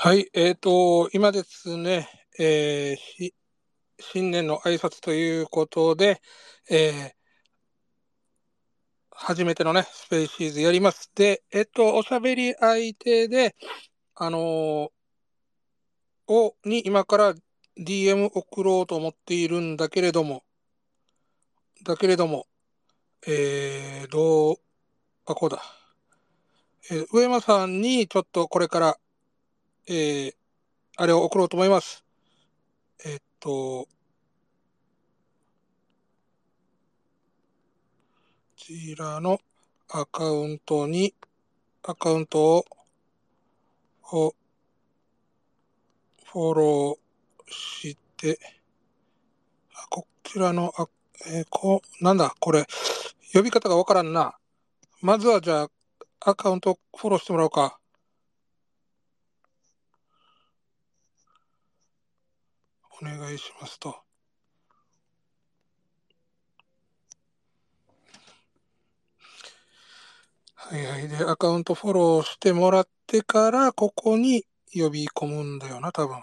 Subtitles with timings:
[0.00, 2.08] はい、えっ、と、今ですね、
[2.38, 3.34] えーし
[3.98, 6.22] 新年の挨拶ということで、
[6.70, 7.12] えー
[9.10, 11.10] 初めてのね、スペーシーズやります。
[11.16, 13.56] で、えっ、と、おしゃべり相手で、
[14.14, 14.90] あのー
[16.28, 17.34] を、に今から
[17.76, 20.44] DM 送ろうと思っているんだけれども、
[21.82, 22.46] だけれども、
[23.26, 24.56] えー、どう、
[25.26, 25.60] あ、こうだ。
[26.92, 28.98] えー上間さんにちょっとこれから、
[29.88, 30.34] えー
[31.00, 32.04] あれを送ろうと思います。
[33.06, 33.88] えっと、こ
[38.56, 39.40] ちらの
[39.88, 41.14] アカウントに、
[41.84, 42.64] アカウントを、
[44.12, 44.34] を
[46.24, 48.40] フォローして、
[49.72, 50.88] あこちらの、あ
[51.28, 52.66] えーこう、なんだ、これ、
[53.32, 54.36] 呼び方がわからんな。
[55.00, 55.70] まずはじゃあ、
[56.20, 57.77] アカウントフォローしてもらおうか。
[63.00, 63.96] お願いしますと。
[70.54, 71.08] はいはい。
[71.08, 76.20] で、アカウントフォローしてもらってから、ここに呼び込むんだよな、多分。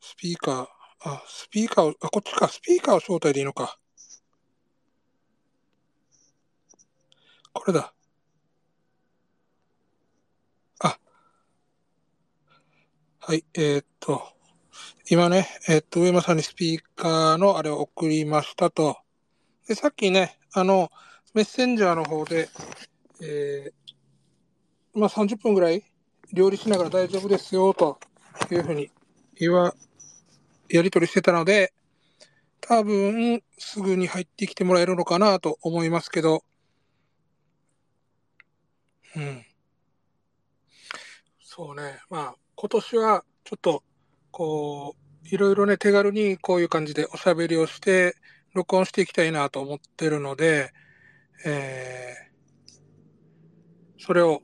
[0.00, 0.66] スピーカー、
[1.00, 3.78] あ、スピーカーを、あ、こっちか、スピーカーを招待でいいのか。
[7.54, 7.94] これだ。
[10.80, 10.98] あ、
[13.20, 14.41] はい、えーっと、
[15.10, 18.98] 今ね、えっと、上間さんにスピーカーのあれを送りましたと。
[19.66, 20.90] で、さっきね、あの、
[21.34, 22.48] メッセンジャーの方で、
[23.20, 23.82] えー
[24.94, 25.82] まあ30分ぐらい
[26.32, 27.98] 料理しながら大丈夫ですよと
[28.50, 28.90] いうふうに
[29.38, 29.74] 言わ、
[30.68, 31.72] やり取りしてたので、
[32.60, 36.44] 多分すぐに入ってきてもらえるのかなと思いますけど、
[39.16, 39.44] うん。
[41.40, 42.00] そうね。
[42.08, 43.82] まあ、今年はちょっと、
[44.30, 48.16] こう、いろいろね、手軽にこういう感じでおしゃべりをして、
[48.54, 50.72] 録音していきたいなと思ってるので、
[51.44, 52.32] えー
[54.04, 54.42] それを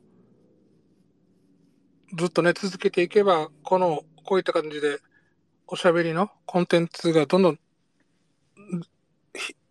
[2.17, 5.01] ずっとね、続けていけば、この、こういった感じで、
[5.67, 7.59] おしゃべりのコンテンツがどんどん、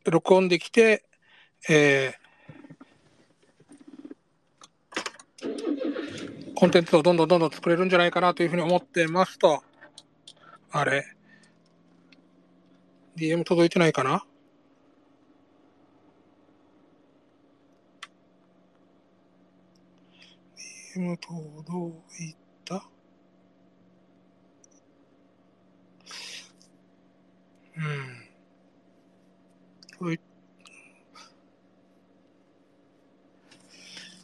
[0.03, 1.05] 録音できて、
[1.69, 2.27] えー
[6.59, 9.63] コンテンツをどんどんどんどん作れるんじゃないかなというふうに思ってますと。
[10.71, 11.05] あれ
[13.15, 14.25] ?DM 届いてないかな
[20.95, 22.35] ?DM 届い
[22.65, 22.83] た？
[30.01, 30.13] うん。
[30.13, 30.17] い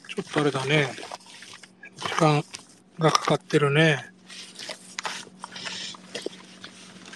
[0.09, 0.89] ちょっとあれだね。
[1.95, 2.43] 時間
[2.99, 4.12] がかかってるね。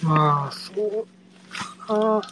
[0.02, 1.06] まあ、そう
[1.86, 2.22] か。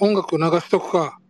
[0.00, 1.20] 音楽流しとくか。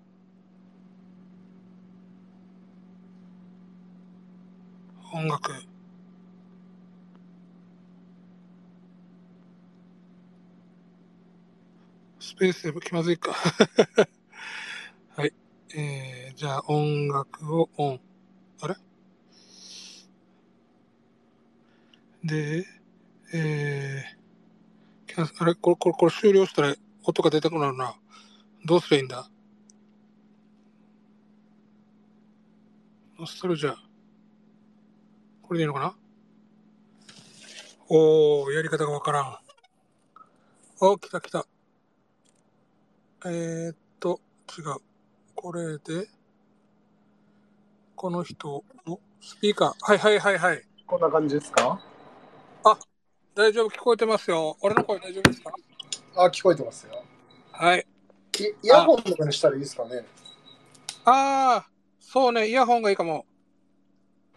[5.12, 5.52] 音楽。
[12.20, 13.32] スペースで気まずいか。
[15.16, 15.32] はい。
[15.76, 18.00] えー、じゃあ音楽をオン。
[18.62, 18.76] あれ？
[22.24, 22.66] で、
[23.32, 26.74] えー、あれこれ、これ、これ終了したら
[27.04, 27.94] 音が出てこなるな。
[28.64, 29.30] どうすりゃいいんだ
[33.18, 33.74] ノストルジャー。
[35.42, 35.96] これでいいのかな
[37.88, 39.38] おー、やり方がわからん。
[40.80, 41.46] お、来た来た。
[43.24, 44.20] えー、っと、
[44.58, 44.76] 違う。
[45.34, 46.08] これで、
[47.96, 49.74] この人のスピーカー。
[49.80, 50.62] はいはいはいはい。
[50.86, 51.80] こんな感じですか
[52.64, 52.78] あ、
[53.38, 54.56] 大丈夫、聞こえてますよ。
[54.62, 55.52] 俺の声大丈夫ですか？
[56.16, 57.04] あ、聞こえてますよ。
[57.52, 57.86] はい。
[58.32, 60.04] きイヤホンとかにしたらいいですかね？
[61.04, 63.26] あー、そうね、イヤホンがいいかも。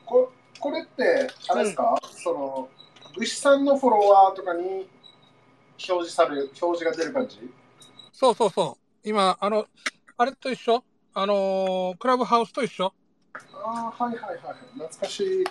[0.06, 2.70] ここれって、あれですか、その、
[3.18, 4.88] 牛さんのフォロワーとかに表
[5.80, 7.52] 示される、表示が出る感じ？
[8.14, 9.10] そうそうそう。
[9.10, 9.66] 今、あの、
[10.18, 10.84] あれと一緒？
[11.16, 12.94] あのークラブハウスと一緒？
[13.66, 14.56] ああ、はいはいはい。
[14.76, 15.44] 懐かしい。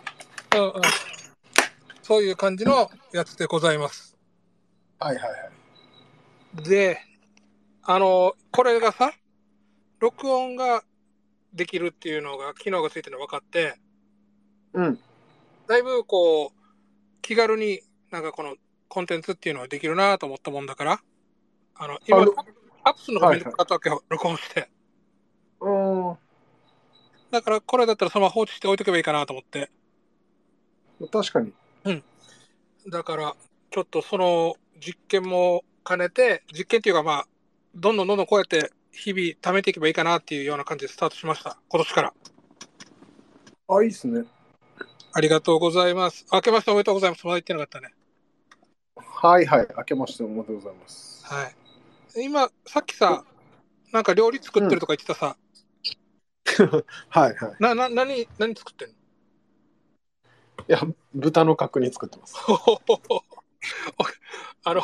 [0.54, 0.72] うんうん。
[2.10, 4.16] そういう感じのやつでございます。
[4.98, 5.36] はいはいは
[6.60, 6.68] い。
[6.68, 6.98] で、
[7.84, 9.12] あの、これがさ、
[10.00, 10.82] 録音が
[11.54, 13.78] できるっていうのが、機能がついてるの分かって、
[14.72, 14.98] うん。
[15.68, 16.50] だいぶこう、
[17.22, 17.80] 気軽に
[18.10, 18.56] なんかこの
[18.88, 21.00] コンテンツっていうのができるなと思ったもんだから、
[21.76, 22.22] あの、今
[22.82, 24.68] アップするのがめんどくさかったわけよ、録音して。
[25.60, 26.18] うん。
[27.30, 29.70] だからこれだったらそのまま放置して置いとけばいいかなと思って。
[31.12, 31.52] 確かに。
[32.88, 33.36] だから、
[33.70, 37.26] ちょっとその実験も兼ねて、実験っていうかまあ、
[37.74, 41.58] どんどんどんどんこうやって日々貯めていけばいいかなっていうような感じでスタートしました。
[41.68, 42.14] 今年から。
[43.68, 44.24] あ、いいっすね。
[45.12, 46.26] ありがとうございます。
[46.32, 47.26] 明けましておめでとうございます。
[47.26, 47.94] まだ言ってなかったね。
[48.96, 49.68] はいはい。
[49.76, 51.24] 明けましておめでとうございます。
[51.26, 51.54] はい。
[52.24, 53.24] 今、さっきさ、
[53.92, 55.36] なんか料理作ってるとか言ってたさ、
[57.08, 57.56] はいはい。
[57.60, 58.94] な、な、何、何作ってんの？
[60.68, 60.80] いや、
[61.14, 62.36] 豚の角煮作ってます。
[64.64, 64.82] あの、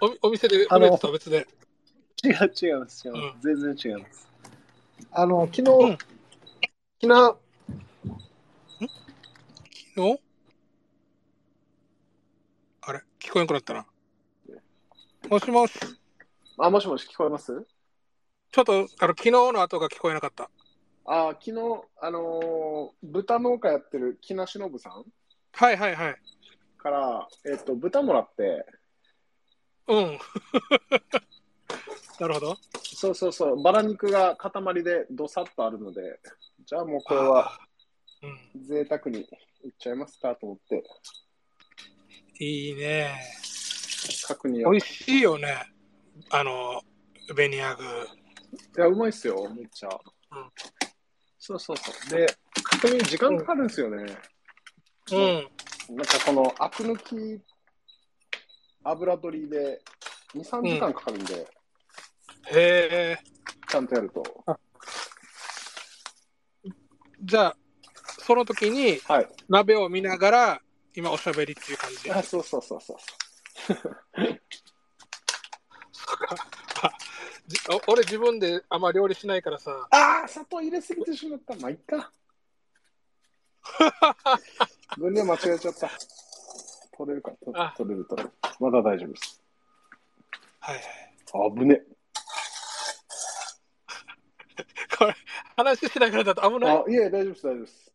[0.00, 1.46] お お店で売れてた別で。
[2.22, 3.08] 違う違います。
[3.08, 4.28] 違います全然違います。
[5.12, 5.98] あの、昨日、うん
[7.02, 7.36] 昨日、
[9.94, 10.20] 昨日？
[12.82, 13.02] あれ？
[13.18, 13.86] 聞こえなくなったな。
[15.28, 15.72] もしもし。
[16.58, 17.66] あ、もしもし聞こえます？
[18.52, 20.50] ちょっと、あの、昨日の後が聞こえなかった。
[21.12, 21.56] あ、昨日、
[22.00, 25.04] あのー豚農家やってる木梨信さん
[25.52, 26.16] はいはいはい。
[26.78, 28.64] から、えっと、豚もらって、
[29.88, 30.18] うん。
[32.20, 32.56] なるほど。
[32.80, 36.20] そうそうそう、バラ肉が塊でどさっとあるので、
[36.64, 37.58] じゃあもうこれは
[38.22, 38.62] うん。
[38.64, 39.22] 贅沢に
[39.64, 40.84] いっちゃいますかと思って、
[42.38, 43.20] いいね。
[44.28, 44.74] 角煮を。
[44.74, 45.56] い美味しいよね。
[46.30, 46.82] あの、
[47.34, 47.82] ベニヤグ。
[48.76, 49.88] や、うまいっすよ、めっちゃ。
[50.30, 50.52] うん
[51.40, 52.10] そうそうそう。
[52.10, 52.26] で、
[52.62, 54.04] 角煮時間かかるんですよね。
[55.10, 55.96] うん。
[55.96, 57.42] なんかこのアク抜き
[58.84, 59.80] 油取りで
[60.34, 61.46] 2、3時間かかるんで、へ
[62.52, 63.18] え。
[63.68, 64.22] ちゃんとやると。
[67.22, 67.56] じゃあ、
[68.18, 69.28] その時にはい。
[69.48, 70.62] 鍋を見ながら、
[70.94, 72.10] 今おしゃべりっていう感じ。
[72.10, 72.96] あ、そうそうそうそう。
[75.92, 76.36] そうか
[77.86, 81.54] 俺自分であんま料理しないからさ、ああ、砂糖入れすぎてしまった。
[81.56, 82.12] まあ、いっか。
[84.96, 85.90] 分量間違えちゃった。
[86.96, 87.52] 取れるか、取
[87.88, 88.34] れる取れる。
[88.58, 89.42] まだ大丈夫です。
[90.60, 90.84] はいはい。
[91.32, 91.80] あぶね。
[94.98, 95.16] これ、
[95.56, 97.92] 話しながらだと危ないあ、いえ、大丈夫です、大丈夫です。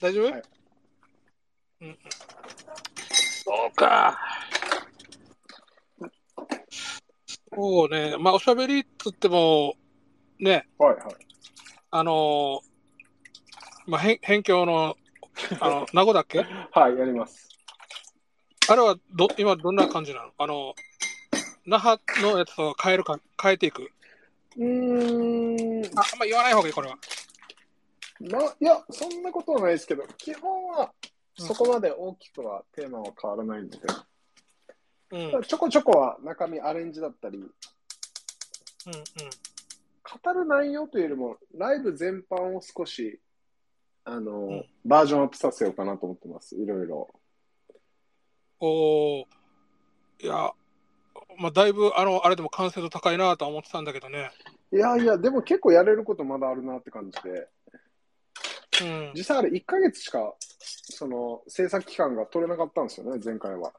[0.00, 0.42] 大丈夫、はい
[1.80, 1.98] うんうん。
[3.44, 4.18] そうか。
[7.52, 8.16] そうね。
[8.18, 9.74] まあ、おしゃべりっつっても、
[10.38, 11.14] ね、はいはい。
[11.90, 12.70] あのー
[13.86, 14.96] まあ、辺辺境の、
[15.60, 16.38] あの、 名護だっけ？
[16.70, 17.48] はい、やります。
[18.68, 20.32] あれはど、今どんな感じなの？
[20.38, 20.74] あの、
[21.66, 23.90] 那覇のやつと変えるか、変えていく？
[24.56, 26.98] うーん、あ、あんま言わない方がいい、これは。
[28.20, 30.92] ないや、そんなことはないですけど、基本は
[31.36, 33.86] そこまで大きくはテーマは変わらないので、うん。
[35.12, 37.46] うん、ちょこちょこは中身アレンジだったり、うん。
[40.22, 43.20] 語る内容というよりも、ライブ全般を少し、
[44.04, 47.14] あの、んバージョンアップさせようかなと思ってます、いろいろ。
[48.60, 49.24] おー
[50.22, 50.52] いや、
[51.38, 54.30] まあ、だいぶ、あの、あれでも完成度高いなとは思ってたんだけどね。
[54.72, 57.48] いやいや、でも結構やれることまだあるなって感じで、
[58.82, 59.12] うん。
[59.14, 63.72] 実際あれ1ヶ月しか、その、制作期間が取れなかったんですよね、前回は。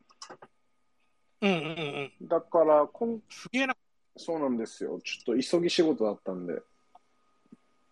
[1.41, 2.27] うんうんうんうん。
[2.27, 3.75] だから、こんすげえな。
[4.17, 4.99] そうなんですよ。
[5.03, 6.53] ちょっと急ぎ仕事だったんで、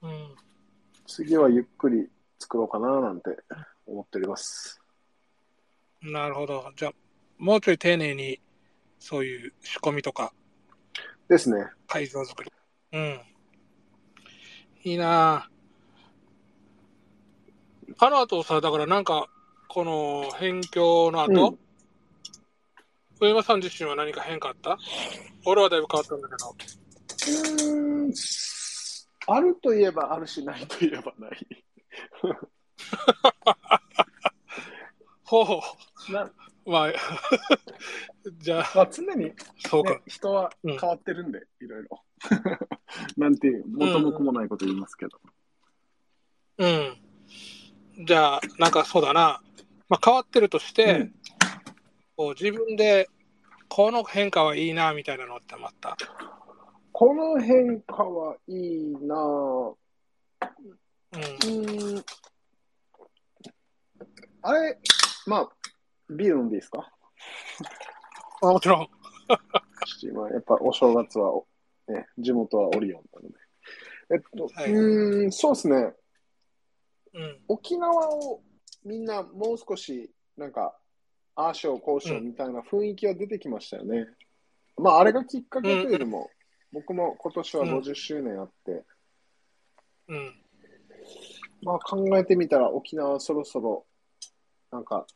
[0.02, 0.36] うん。
[1.08, 3.32] 次はゆっくり作ろうかななんて
[3.88, 4.80] 思っております。
[6.02, 6.72] なるほど。
[6.76, 6.94] じゃあ、
[7.38, 8.40] もうちょい丁寧に、
[9.00, 10.34] そういう仕込みとか、
[11.28, 11.66] ですね。
[11.88, 12.52] 会場作り。
[12.94, 13.22] うん。
[14.84, 19.28] いいなぁあの後さ、だからなんか、
[19.68, 21.58] この辺境の後、
[23.20, 24.78] 上間さん自身は何か変化あった？
[25.46, 26.50] 俺はだいぶ変わったんだけど。
[26.50, 28.14] うーん、
[29.28, 31.48] あるといえばあるし、ないといえばない。
[35.24, 35.62] ほ
[36.10, 36.12] う。
[36.12, 36.32] な
[36.66, 36.94] まあ、
[38.38, 39.36] じゃあ、まあ、常に、ね、
[39.68, 40.00] そうか。
[40.08, 42.04] 人は変わってるんで、いろいろ。
[43.18, 45.20] なんていう、元も子もないこと言いますけど。
[46.58, 46.98] うん。
[48.06, 49.42] じゃあ、なんかそうだな。
[49.88, 51.19] まあ変わってるとして、うん
[52.20, 53.08] こう自分で、
[53.70, 55.96] この変化はいいな、みたいなのってまた？
[56.92, 59.76] この変化はいいなぁ。
[61.14, 61.22] うん。
[61.22, 62.04] うーん。
[64.42, 64.78] あれ、
[65.28, 65.50] まあ、
[66.10, 66.92] ビール飲んでいいですか？
[68.42, 68.88] あもちろん。
[70.02, 71.42] 今、やっぱお正月は、
[71.88, 73.36] ね、地元はオリオンなので。
[74.12, 75.94] えっと、はいうーん、そうですね。
[77.14, 77.40] うん。
[77.48, 78.42] 沖縄を
[78.84, 80.76] みんなもう少し、なんか、
[81.40, 84.08] ああしよう、こうしようみたいな雰囲気は出てきましたよね。
[84.78, 86.30] まあ、あれがきっかけというよりも、
[86.74, 88.84] 僕も今年は50周年あって、
[90.10, 90.36] うん。
[91.62, 93.86] まあ考えてみたら沖縄そろそろ、
[94.70, 95.08] なんか、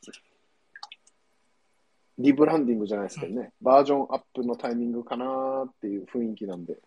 [2.16, 6.78] リブランディングじゃないですけどね、バージョンアップのタイミングかなっていう雰囲気なんで、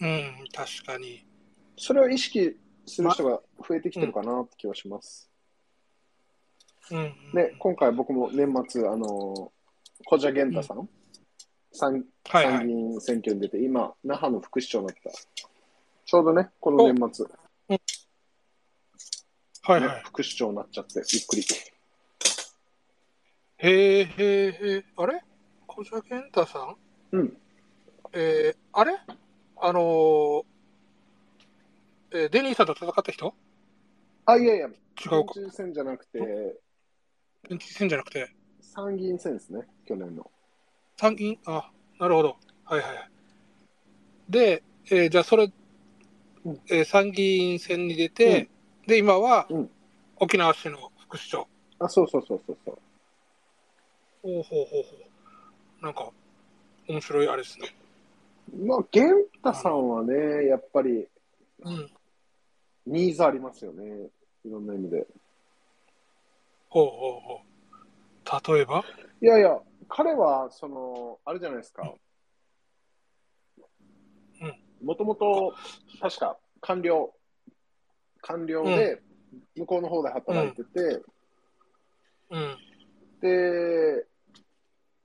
[0.00, 1.24] うん、確かに。
[1.76, 5.31] それを意識する人が増えてきてるかなって気はします。
[6.92, 7.14] うん。
[7.34, 9.50] で、今回僕も年末、あの、
[10.04, 10.88] 小蛇源太さん、
[11.72, 12.54] 参はいはい。
[12.58, 15.10] 参議院選挙に出て、今、那覇の副市長になった。
[16.04, 17.26] ちょうどね、この年末、
[17.68, 17.80] ね
[19.62, 20.02] はいはい。
[20.04, 21.42] 副市長になっちゃって、びっくり。
[23.58, 25.22] へえ、へえ、へえ、あれ？
[25.66, 26.76] 小蛇健太さん？
[27.16, 27.36] うん。
[28.12, 28.98] えー、あれ？
[29.56, 30.44] あのー
[32.14, 33.34] えーデニーさんと戦った人？
[34.26, 34.74] あ、いやいや、違う
[35.24, 35.32] か。
[35.32, 36.18] 県知事選じゃなくて、
[37.48, 38.30] 県知事選じゃなくて、
[38.60, 40.30] 参議院選ですね、去年の。
[40.96, 42.36] 参議院、あ、なるほど。
[42.64, 43.10] はいはいはい。
[44.28, 45.52] で、えーじゃあそれ、
[46.44, 48.48] うんえー参議院選に出て、
[48.86, 49.70] で、今はうん
[50.16, 51.48] 沖縄市の副市長。
[51.80, 52.78] あ、そうそうそうそうそう。
[54.22, 54.96] ほうほうほうほ
[55.80, 55.84] う。
[55.84, 56.10] なんか、
[56.88, 57.74] 面白いあれですね。
[58.64, 61.08] まあ、源太さんはね、やっぱり、
[61.64, 61.90] うん。
[62.86, 64.10] ニーズありますよね。
[64.44, 65.06] いろんな意味で。
[66.72, 67.40] ほうほうほ
[68.50, 68.54] う。
[68.54, 68.82] 例えば？
[69.20, 69.60] いやいや、
[69.90, 71.94] 彼は、その、あれじゃないですか。
[74.82, 75.54] もともと、
[76.00, 77.14] 確か、官僚、
[78.22, 79.02] 官僚で、
[79.54, 81.02] 向こうの方で働いてて、
[82.30, 82.58] うん。
[83.20, 84.06] で、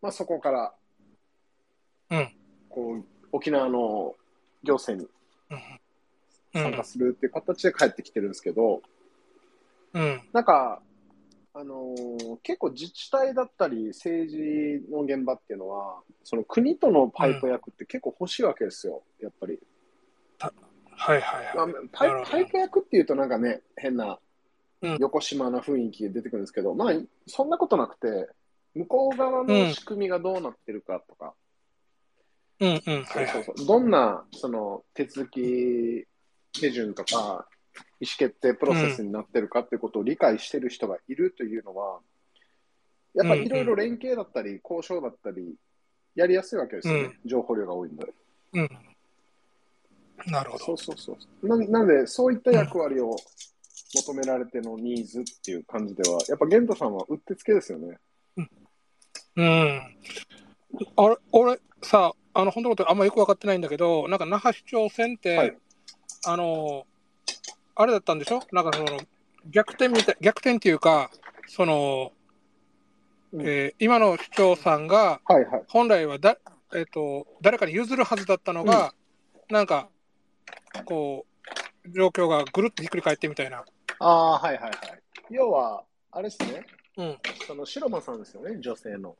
[0.01, 0.73] まあ、そこから、
[2.09, 2.33] うん。
[2.69, 4.15] こう、沖縄の
[4.63, 5.11] 行政に
[5.51, 6.61] うん。
[6.63, 8.81] 参加するっていう形で帰ってきてるんですけど、
[9.93, 10.21] うん。
[10.31, 10.81] なんか、
[11.59, 14.37] あのー結構自治体だったり政治
[14.91, 19.59] の現場っていうのは、その国とのパイプ役って結構欲しいわけですよ、やっぱり。
[20.39, 21.73] はいはいまあはい。
[21.91, 24.19] パイなるほどパイプ役っていうとなんかね、変な
[24.83, 26.93] うん横島な雰囲気が出てくるんですけど、まあ、
[27.25, 28.29] そんなことなくて、
[28.75, 31.33] 向こう側の仕組みがどうなってるかとか、
[32.59, 32.81] うんうん。
[32.83, 33.27] そうはいはい。
[33.27, 36.05] そうそうどんなその手続き
[36.59, 37.47] 手順とか、
[37.99, 41.99] 意思決定プロセスになってるかっていうことを理解してる人がいるというのは、
[43.13, 45.55] やっぱりいろいろ連携だったり、交渉だったり、
[46.15, 48.05] やりやすいわけですよね、情報量が多いんで。
[48.53, 48.69] うん。
[50.27, 50.77] なるほどそう。
[50.77, 51.47] そうそう。
[51.47, 53.15] ななんで、そういった役割を
[53.95, 57.97] 求められてのニーズっていう感じでは、やっぱ玄太さんはうってつけですよね。
[59.35, 59.81] うん。
[60.95, 65.57] あれ、俺さ、あの、本当のことあんまよく分かってないんだけど、なんか那覇市長選って、はい
[66.25, 66.85] あの、
[67.79, 68.41] あれだったんでしょ？
[68.51, 68.99] なんかその、
[69.51, 71.11] 逆転みたい、逆転っていうか、
[71.47, 72.11] その、
[73.33, 75.63] うんえー今の市長さんが、はいはい。
[75.67, 76.37] 本来はだ、
[76.73, 78.93] えっと誰かに譲るはずだったのが、
[79.49, 79.89] なんか
[80.85, 81.25] こ
[81.85, 83.63] う状況がぐるっとひっくり返ってみたいな。
[83.99, 84.71] ああ、はいはいはい。
[85.29, 86.65] 要は、あれですね、
[86.97, 89.17] うん、その白間さんですよね、女性の。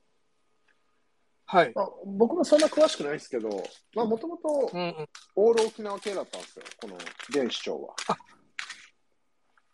[1.46, 1.72] はい。
[1.76, 3.50] まあ、僕もそんな詳しくないですけど、
[3.96, 6.96] まあ、もともとうんうん、オール沖縄系だったんですよ、この
[7.30, 7.96] 現市長は。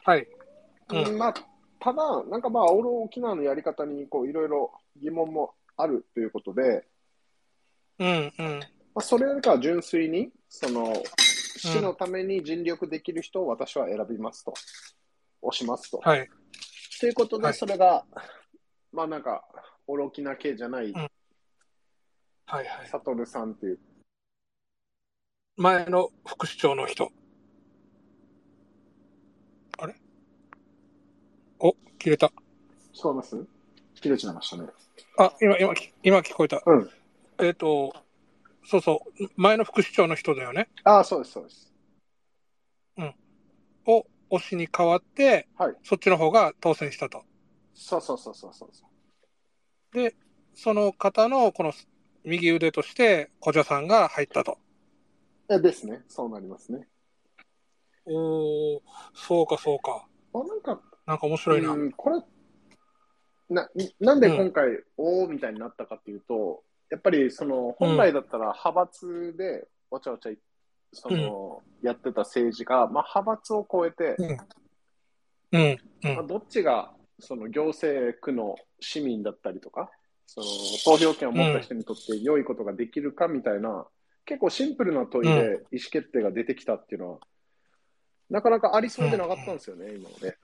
[0.06, 0.28] はい。
[0.90, 1.34] うんまあ、
[1.80, 6.86] ただ、なんかまあ、オール沖縄のやり方にこういろいろ疑問もあるということで、
[8.00, 8.60] うんうん
[8.96, 10.94] まあ、それよりかは純粋に、その、
[11.58, 14.54] 市のために尽力できる人を私は選びますと、
[15.42, 16.00] 押しますと。
[16.04, 16.30] はい。
[17.00, 18.06] ということで、はいそれが、
[18.92, 19.44] まあなんか、
[19.88, 21.10] オール沖縄系じゃない、んはい
[22.48, 22.68] はい。
[22.88, 23.80] サトルさんっていう、
[25.58, 27.12] 前の副市長の人。
[29.80, 29.96] あれ
[31.66, 32.28] お、切れた。
[32.94, 33.48] 聞こえます？
[33.96, 34.68] 切れちゃいましたね。
[35.18, 36.62] あ、今、今、今聞こえた。
[36.66, 36.90] うん。
[37.40, 37.94] えっ、と、
[38.66, 40.68] そうそう、前の副市長の人だよね。
[40.84, 41.74] ああ、そうです、そうです。
[43.86, 45.76] を推しに変わって、はい。
[45.84, 47.24] そっちの方が当選したと。
[47.74, 49.96] そうそうそうそうそう。
[49.96, 50.16] で、
[50.54, 51.74] その方のこの
[52.24, 54.58] 右腕として、小蛇さんが入ったと。
[55.50, 56.04] えですね。
[56.08, 56.88] そうなりますね。
[58.06, 58.82] おー、
[59.14, 60.06] そうかそうか。
[60.34, 61.72] まあ、なんか、なんか面白いな。
[61.72, 62.22] うん、これ、
[63.50, 63.70] な、
[64.00, 64.68] なんで今回、
[64.98, 70.32] おーみたいになったかっていうと、やっぱり、その、本来だったら派閥で、わちゃわちゃ、
[70.92, 75.60] その、やってた政治が、まあ、派閥を超えて、うん。
[75.60, 75.78] うん。
[76.16, 79.90] まあ、どっちが、その、行政区の市民だったりとか、
[80.28, 80.46] その、
[80.86, 83.88] 投票権を持った人にとって良いことができるかみたいな、
[84.26, 87.20] 結構シンプルな問いで意思決定が出てきたっていうのは、
[88.34, 90.36] なかなかありそうでなかったんですよね、今まで。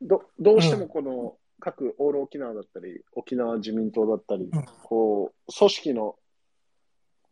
[0.00, 6.16] どどうしてもこの各オール沖縄だったり、沖縄自民党だったり、うんこう、組織の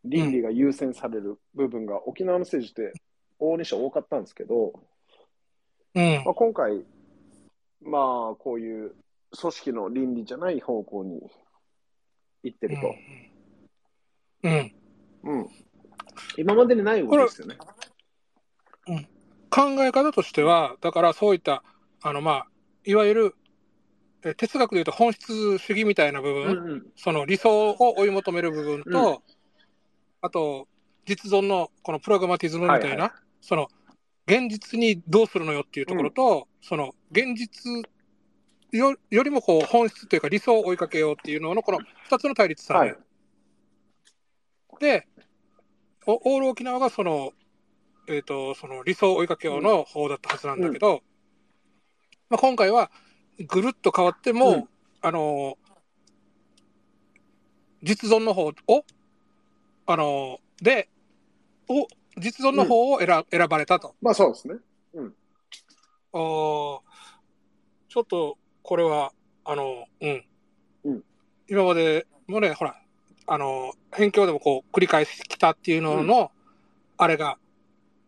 [0.04, 2.92] 倫理が優先される部分が沖縄の政治って
[3.38, 4.74] 大西多かったんですけど、
[5.94, 6.84] うんまあ、今回、
[7.80, 8.94] まあ、こういう
[9.40, 11.18] 組織の倫理じゃない方向に
[12.42, 12.94] 行ってると。
[14.42, 14.74] うん。
[15.22, 15.48] うん。
[16.36, 17.56] 今までにない動きですよね。
[19.52, 21.62] 考え方としては、だからそういった、
[22.00, 22.46] あの、まあ、
[22.84, 23.34] いわゆる、
[24.24, 26.86] え哲学でいうと本質主義みたいな部分、うんうん。
[26.96, 29.18] その理想を追い求める部分と、うん
[30.24, 30.68] あと、
[31.04, 33.66] 実存のこのプラグマティズムみたいな、はいはその、
[34.28, 37.84] 現実にどうするのよっていうところと、その、現実
[38.70, 41.78] よよりもこう本質というか理想を追いかけようっていうののこの
[42.08, 42.96] 2つの対立さ、はい。
[44.80, 45.06] で、
[46.06, 47.32] おオール沖縄がその、
[48.08, 51.02] えっ、と、その理想を追いかけようの方だったはずなんだけど、
[52.28, 52.90] まあ、今回は
[53.46, 54.68] ぐるっと変わっても、うん
[55.04, 55.58] あの、
[57.82, 58.52] 実存の方を、
[59.86, 60.88] あの、で、
[61.68, 63.96] お実存の方を選,、選ばれたと。
[64.00, 64.54] まあそうですね。
[66.14, 66.80] あー
[67.88, 69.12] ちょっとこれは、
[69.44, 70.24] あの、うん。
[70.84, 71.04] うん
[71.48, 72.80] 今までもね、ほら、
[73.26, 76.30] あの、辺境でもこう繰り返してきたっていうのの、
[76.96, 77.36] あれが、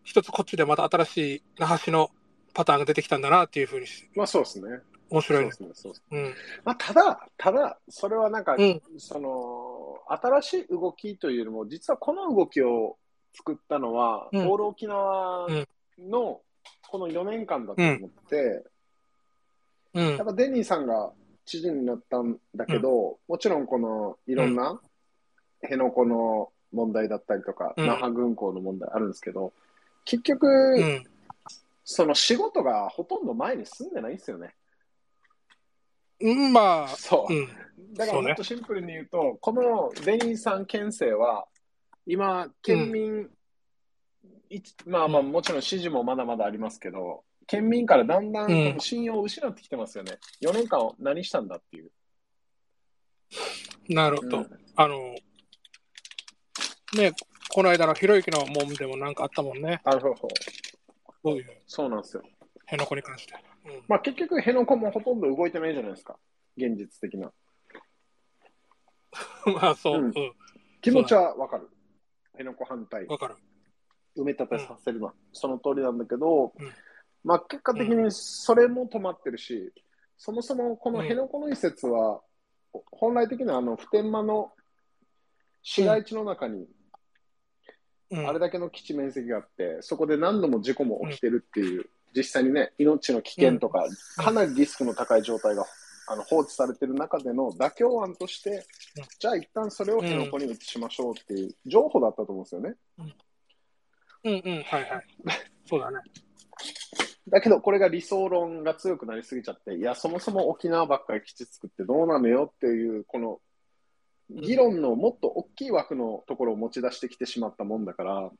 [0.04, 2.10] 一つこっちでまた新しい那覇市の
[2.52, 4.80] パターンが出てきたんだなっていうふうにしまあそうですね。
[5.10, 5.52] 面白いで。
[5.52, 5.68] すね。
[5.74, 6.34] そうですうん。
[6.64, 8.82] まあ、ただ、ただ、それはなんか、うん。
[8.98, 12.96] その、新しい動きというよりも、実はこの動きを
[13.34, 15.48] 作ったのは、うんオール沖縄
[15.98, 16.40] の
[16.88, 18.64] この4年間だと思って、
[19.94, 20.26] うんやっ。
[20.26, 21.12] ぱデニーさんが
[21.44, 24.80] 知事になったんだけど、もちろんこのいろんな
[25.62, 29.52] 辺野古の問題だったりとか、うん那覇軍港の問題あるんですけど、
[30.04, 31.04] 結局、うん。
[31.84, 34.54] その仕事がほとんど前に進んでないんですよね。
[36.20, 37.36] うん、まあ、そうう。
[37.36, 37.94] ん。
[37.94, 41.46] だからもっとシンプルに言うと、このデニーさん県政は、
[42.06, 43.28] 今、県民、
[44.86, 50.18] まあまあもちろん支持もまだまだありますけど、県民からだんだん信用を失ってきてますよね。
[50.42, 51.90] 4年間何したんだっていう。
[53.88, 54.38] なるほど。
[54.38, 55.14] うんあの、
[56.96, 57.12] ね、
[57.54, 59.80] この間のひろゆきの門でもなんかあったもんね。
[59.84, 60.00] あそう
[61.22, 62.22] そういうそうなんですよ。
[62.66, 63.34] 辺野古に関して。
[63.66, 66.16] うんまあ結局、辺野古もほとんど動いてないじゃないですか。
[66.56, 67.32] 現実的な。
[69.54, 70.00] まあ、そう。
[70.00, 70.12] ううんん。
[70.80, 71.70] 気持ちはわかる。
[72.32, 73.06] 辺野古反対。
[73.06, 73.36] わかる。
[74.16, 76.72] 埋め立てさせるのは、その通りなんだけど、うん
[77.22, 79.72] まあ結果的にそれも止まってるし、
[80.18, 82.20] そもそもこの辺野古の移設は、
[82.90, 84.52] 本来的にはあの普天間の
[85.62, 86.66] 市街地の中に
[88.10, 88.28] うん。
[88.28, 93.84] あれだけの基地面積があって、そこで何度も事故も起きてるっていう、実際にね、命の危険とか、
[94.16, 95.64] かなりリスクの高い状態が
[96.06, 98.50] あの放置されてる中での妥協案として
[98.96, 102.74] うん、じゃあ一旦それを辺野古に移しましょうっていう情報だったと思うんですよね。
[104.24, 104.62] うんうん。
[104.62, 105.04] はいはい。
[105.66, 105.98] そうだね。
[107.28, 113.40] だけど、これが理想論が強くなりすぎちゃって、いや、そもそも沖縄ばっかり基地作ってどうなのよっていう、この
[114.30, 118.30] 議論のもっと大きい枠のところを持ち出してきてしまったもんだから、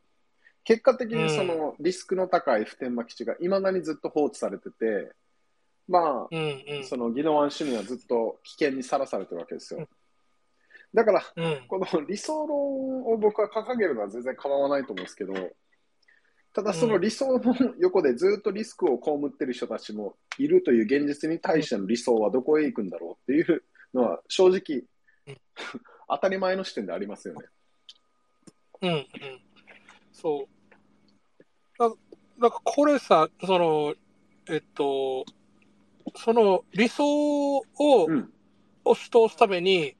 [0.64, 5.12] 結果的にそのリスクの高い普天間基地がいまだにずっと放置されてて、
[5.86, 6.84] まうんうんあ、。
[6.84, 9.86] その宜野湾市民はずっと危険にさらされてるわけですよ。
[10.94, 11.66] だから、うん。
[11.68, 15.34] この理想論を僕は掲げるのは全然構わないと思うんですけど、
[16.54, 24.84] ただその理想の横でずっとリスクを被ってる人たちもいるという現実に対しての理想はどこへ行くんだろうっていうのは正直うん
[26.08, 27.46] 当たり前の視点でありますよね。
[28.82, 29.06] うんうん。
[30.12, 31.78] そう。
[31.78, 33.94] だだからこれさ、その、
[34.48, 35.24] えっと、
[36.16, 37.62] その理想を
[38.06, 38.30] うん。
[38.86, 39.96] 押し通すために、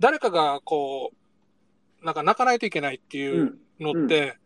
[0.00, 1.12] 誰かがこ
[2.02, 3.20] う、なんか泣かないといけないってう。
[3.20, 4.36] いうんのって、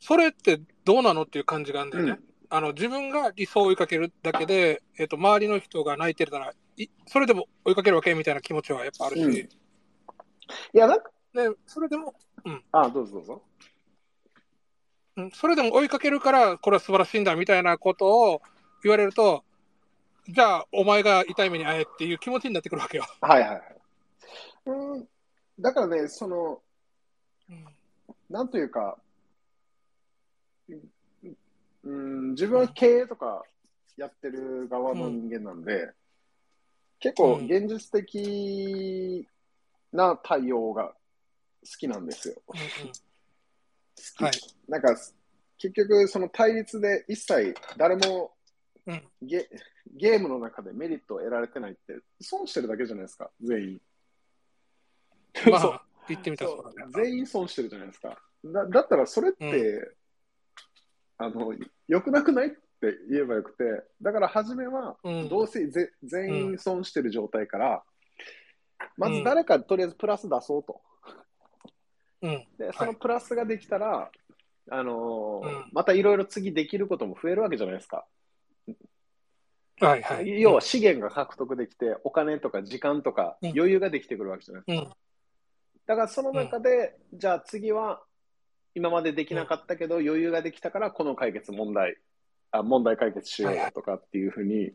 [0.00, 2.20] それってどうなのっていう感じがあるんだよね。
[2.48, 6.54] あの自分が理想を追いかけるだけで、えっと周りの人が泣いてるならい、
[7.06, 9.34] それでも追いかけるわけみたいな気持ちはやっぱあるし、うん
[10.72, 12.14] いや、なんか、でそれでも、
[12.72, 13.42] あ、どうぞどうぞ。
[15.16, 18.42] うん、それでも追いかけるから、これは素晴らしいんだみたいなことを
[18.82, 19.44] 言われると、
[20.28, 23.04] じゃあ、お前が痛い目に遭えっていう気持ちになってくるわけよ。
[23.20, 23.60] はいはいはい。
[24.66, 25.08] うん。
[25.58, 26.60] だからね、その、
[28.28, 28.98] なんというか、
[31.84, 33.44] うん、自分は経営とか
[33.96, 35.92] やってる側の人間なんで、
[36.98, 39.26] 結構現実的
[39.92, 40.94] な対応が好
[41.78, 42.34] きなんですよ。
[42.48, 42.92] うんうん
[43.98, 44.32] 好きはい
[44.68, 44.94] なんか、
[45.58, 48.32] 結局その対立で一切誰も
[48.86, 49.48] うんゲ
[49.94, 53.80] ゲームの中でメリットを得られてないって損してるだけじゃないですか、全員。
[55.50, 56.50] まあ、言ってみたら。
[56.94, 58.18] 全員損してるじゃないですか。
[58.44, 59.96] だだったらそれって、う
[61.18, 61.54] あの、
[61.88, 62.50] 良くなくないっ
[62.80, 63.64] て言えばよくて、
[64.02, 65.28] だから初めは、うん。
[65.28, 67.82] どうせぜ全員損してる状態から、
[68.96, 70.80] まず誰かとりあえずプラス出そうと。
[72.22, 72.46] うん。
[72.58, 74.10] で、そのプラスができたら、
[74.68, 78.04] あのーうんまたいろいろ次できることも増えるわけじゃないですか。
[79.80, 80.40] はいはい。
[80.40, 84.88] 要は資源が獲得できて、お金とか時間とかうん余裕ができてくるわけじゃないですか。
[84.88, 84.92] うん。
[85.86, 88.02] だからその中で、じゃあ次は
[88.74, 91.96] 今までできなかったけど、余裕ができたからこの解決問題、
[92.58, 94.72] あ問題解決しようよとかっていうふうに、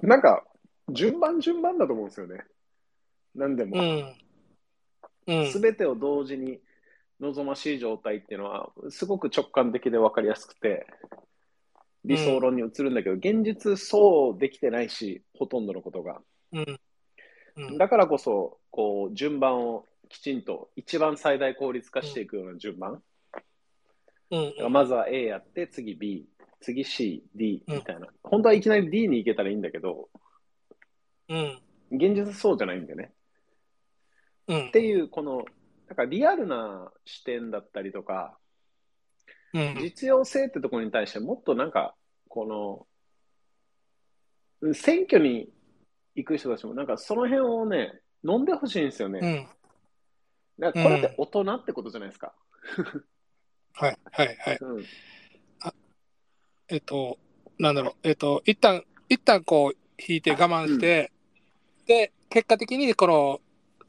[0.00, 0.44] なんか
[0.90, 2.44] 順番順番だと思うんですよね。
[3.34, 3.80] 何でも。
[3.80, 4.16] うん。
[5.26, 5.74] うん。
[5.74, 6.60] てを同時に
[7.20, 10.86] 望ましい状態っていうのは、すごく直感的で分かりやすくて、
[12.04, 16.20] 理想論に移るんだけど、現実そうできてないし、ほとんどのことが。
[16.52, 16.80] うん。
[17.56, 17.78] うん。
[17.78, 23.02] だからこそ、こう、順番をきちんと一番最大効率化していくような順番。
[24.70, 26.26] まずは A やって、次 B、
[26.62, 28.08] 次 C、D みたいな。
[28.22, 30.08] 本当はいきなり D に行けたらいいんだけど、
[31.28, 31.60] うん。
[31.90, 33.12] 現実そうじゃないんだよね。
[34.48, 35.44] うんっていう、この、
[35.88, 38.38] なんかリアルな視点だったりとか、
[39.52, 39.76] うん。
[39.80, 41.94] 実用性ってところに対してもっとなんか、
[42.28, 42.86] この、
[44.60, 45.52] うん選挙に
[46.14, 49.18] 行く人たちもなんかその辺をね、飲んでほしいんですよね。
[49.20, 49.48] うん。
[50.60, 52.32] だからこれって大人ってことじゃないですか。
[53.74, 54.58] はいはいはい。
[54.60, 54.84] うん。
[56.72, 57.18] えっと、
[57.58, 57.94] なんだろう。
[58.02, 61.12] えっと、一旦、一旦こう、引いて我慢して、
[61.86, 63.40] で、結果的にこの、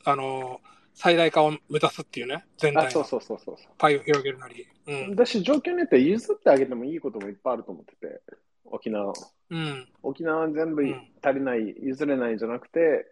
[0.04, 0.60] あの、
[0.94, 4.68] 最大化を目指すっていうね、全あ、体のそうそうそうそうそパイを広げるなり。
[4.86, 5.14] うう。
[5.14, 5.16] ん。
[5.16, 8.22] だし、状況によっては譲ってあげてもいいこともいっぱいあると思ってて、
[8.66, 9.14] 沖縄。
[9.50, 9.88] うん。
[10.04, 13.08] 沖縄全部うん足りない、譲れないんじゃなくて、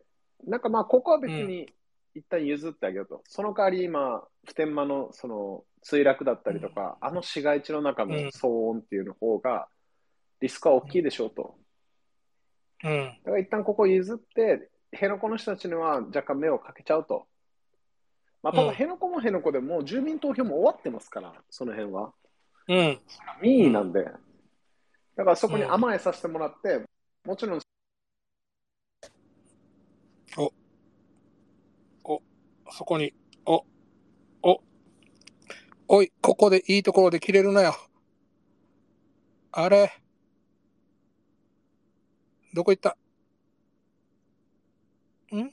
[0.45, 1.73] なんかまあ、ここは別に
[2.13, 3.23] 一旦譲ってあげようと。
[3.25, 9.67] その代わり今、普天間のその墜落だったりとか、あの市街地の中の騒音っていうの方が、
[10.39, 11.55] リスクは大きいでしょうと。
[12.83, 13.17] うん。
[13.23, 17.27] だから一旦ここ譲って、辺野古の人たちには若干目をかけちゃうと。
[18.43, 22.13] まあ、ただうん辺野古も辺野古でもう住民投票も終わってますから、その辺は。
[22.67, 22.99] うん。
[23.41, 24.03] 民意なんで。
[25.15, 26.81] だからそこに甘えさせてもらって、
[27.25, 27.61] もちろん
[32.71, 33.13] そこに、
[33.45, 33.63] お、お、
[35.93, 37.75] おい、ここでいいところで切れるなよ。
[39.51, 39.91] あれ
[42.53, 42.95] どこ行った？
[45.35, 45.51] ん？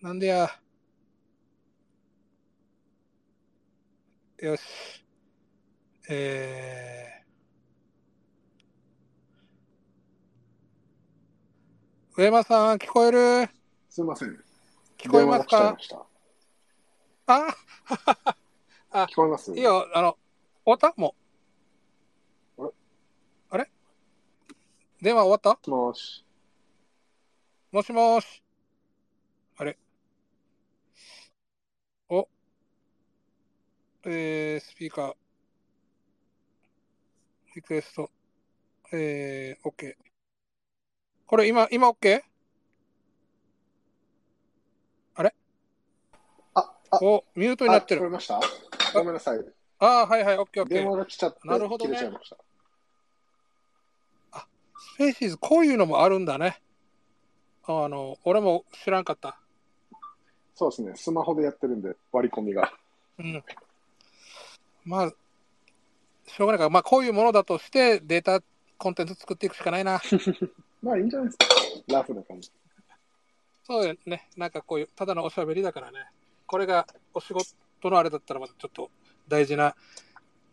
[0.00, 0.48] なんでや？
[4.38, 4.62] よし。
[6.08, 13.50] えー、上間さん、聞こえる？
[13.90, 14.42] すみません。
[14.96, 15.76] 聞こえますか？
[17.28, 18.36] 電話が来ちゃいました
[18.90, 19.52] あ聞こえます？
[19.52, 20.16] いいよ、あの、
[20.64, 20.94] 終わった？
[20.96, 21.14] も
[22.56, 22.62] う。
[23.50, 23.64] あれ？
[23.64, 23.70] あれ？
[25.02, 25.70] 電話終わった？
[25.70, 26.24] もし。
[27.70, 28.42] もしもーし。
[29.58, 29.78] あれ？
[32.08, 32.26] お。
[34.04, 35.14] えー、スピーカー。
[37.56, 38.10] リクエスト。
[38.90, 39.96] えー、OK。
[41.26, 42.22] これ今、今 OK?
[46.90, 48.02] あ、あ、お、ミュートになってる。
[48.02, 48.40] あ聞こえました？
[48.94, 49.38] ごめんなさい。
[49.80, 50.90] ああ、はいはい、OK、電 OK。
[50.90, 52.36] 話が来ちゃって、なるほどね切れちゃいました。
[54.94, 56.60] スペーシーズ、こういうのもあるんだね。
[57.64, 59.38] あの、俺も知らんかった。
[60.56, 60.92] そうですね。
[60.96, 62.72] スマホでやってるんで、割り込みが。
[63.18, 63.44] うん。
[64.84, 65.10] まあ、
[66.26, 68.42] しょうがないから、まあ、こういうものだとして、データ
[68.76, 70.00] コンテンツ作っていくしかないな。
[70.82, 71.44] まあいいんじゃないですか。
[71.88, 72.50] ラフな感じ。
[73.64, 74.28] そうよね。
[74.36, 76.06] なんかこういう、ただのおしゃべりだからね。
[76.48, 77.44] これがお仕事
[77.90, 78.90] のあれだったら、またちょっと
[79.28, 79.76] 大事な、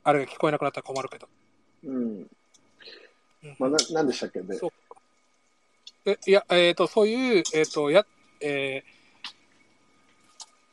[0.04, 1.28] あれが聞こえなくなったら困るけど。
[1.86, 1.96] うん。
[1.98, 4.42] うんまあ、ななんでしたっけ？
[4.42, 4.72] で、そう
[6.06, 8.06] えいや、えっ、と、そういう、えっ、と、や、
[8.42, 8.96] えー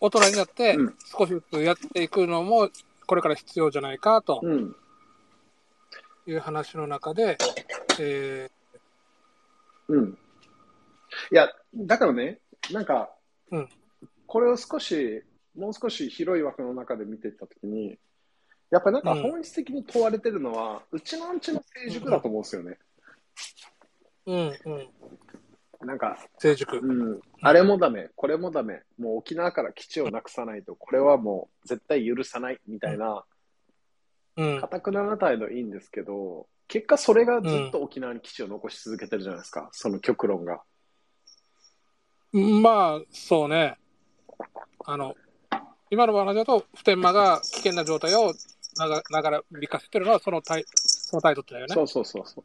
[0.05, 2.69] 大人になってうん少しずつやっていくのも、
[3.07, 4.75] これから必要じゃないかとうん。
[6.27, 7.39] いう話の中で、
[8.01, 8.51] え
[9.87, 10.19] うん。
[11.31, 12.41] いや、だからね、
[12.73, 13.11] なんか、
[13.53, 13.69] うん
[14.33, 15.23] これを少し、
[15.55, 17.99] もう少し広い枠の中で見ていったときに、
[18.71, 22.79] やっぱりなんかうん本質的に問われてるのは、うちのうちの成熟だと思うんですよね。
[24.27, 24.73] ーうん、
[25.81, 26.79] うん、なんか、成熟。
[26.79, 33.27] うん、あれもダメ、これもダメ、もう沖縄から基地をなくさないと、これはもう絶対許さないみたいな、
[34.39, 40.63] うんか、たくなな態度いいんですけど、結果それがずっと沖縄に基地を残し続けてるじゃないですか、その極論が。
[42.33, 43.77] まあ、そうね。
[44.85, 45.15] あの、
[45.91, 48.33] 今の話だと、普天間が危険な状態を
[48.79, 51.75] ながながらびかせてるのはその態その態度だよね。
[51.75, 52.43] そうそうそうそ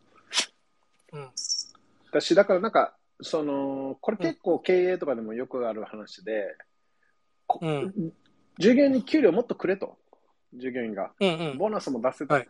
[1.13, 1.17] う。
[1.17, 1.29] うん。
[2.09, 6.55] 私、だからなんか、その、これ結構経営とかでもよくある話で、
[7.47, 8.13] こうん
[8.59, 9.97] 従業員に給料もっとくれと。
[10.53, 11.11] 従業員が。
[11.19, 11.57] うんうん。
[11.57, 12.33] ボーナスも出せと。
[12.33, 12.47] はい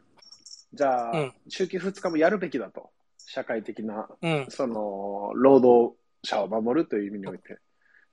[0.73, 2.89] じゃあ、うん週休2日もやるべきだと。
[3.19, 4.45] 社会的な、うん。
[4.49, 7.57] その、労働者を守るという意味において。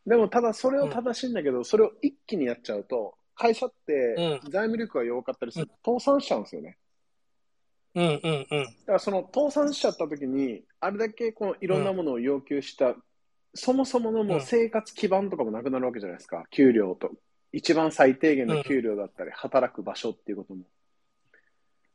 [0.06, 3.92] でも、ただそれを正しいんだけど、それを一気にやっちゃうと、会社って
[4.46, 6.76] う財務力が弱かったりすると倒産しちゃうんですよね。
[7.94, 8.64] うんうんうん。
[8.64, 12.94] だからその倒産しちゃった時に、あれだけこのいろんなものを要求した、
[13.54, 16.44] そもそものもう生活基盤とかもなくなるわけじゃないですか。
[16.50, 17.10] 給料と。
[17.52, 20.64] 一番最低限の給料だったり、働く場所っていうことも。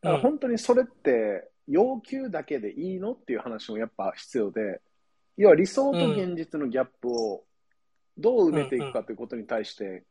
[0.01, 4.81] だから本当にそれって要求だけでいいのっていう話もやっぱ必要で、
[5.35, 7.43] 要は理想と現実のギャップを
[8.19, 10.03] どう埋めていくかということに対して、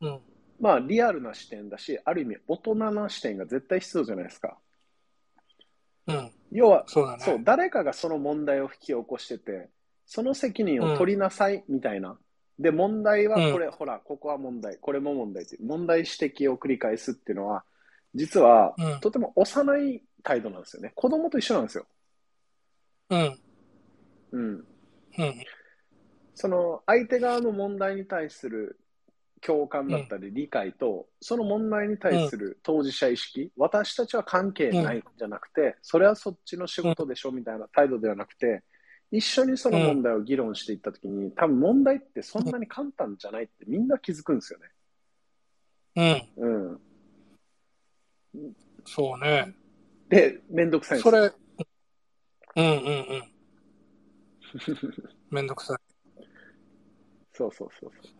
[0.00, 0.20] うん。
[0.60, 4.58] まあリアルな視点だし、ある意味大人な視点が絶対必要じゃないですか。
[6.06, 6.30] うん。
[6.50, 7.24] 要は、そうだね。
[7.24, 9.70] そう、誰かがその問題を引き起こしてて、
[10.06, 12.18] その責任を取りなさいみたいな。
[12.58, 17.64] で、問題はこれ、ほら、ここは問題、これも問題っていう、問題指摘を繰り返すっていうのは、
[18.14, 20.92] 実は、うんとても幼い態度なんですよね。
[20.94, 21.86] 子供と一緒なんですよ。
[23.10, 23.38] うん。
[24.32, 24.42] うん。
[24.42, 24.64] うん。
[26.42, 28.76] その、相手側の問題に対する
[29.42, 38.64] 共感だったり理解と、その問題に対する当事者意識、私たちは関係ないじゃなくて、それはそっちの仕事でしょみたいな態度ではなくて、
[39.12, 44.66] 一緒にその問題を議論していったときに、多分問題ってそんなに簡単じゃないってみんな気づくんですよね。
[46.38, 46.70] うん。
[48.34, 48.56] うん。
[48.84, 49.54] そうね。
[50.08, 51.12] で、めんどくさいんですよ。
[51.12, 51.32] それ、
[52.56, 53.32] うんうんうん。
[55.30, 55.91] めん どくさい。
[57.34, 58.12] そうそうそうそう。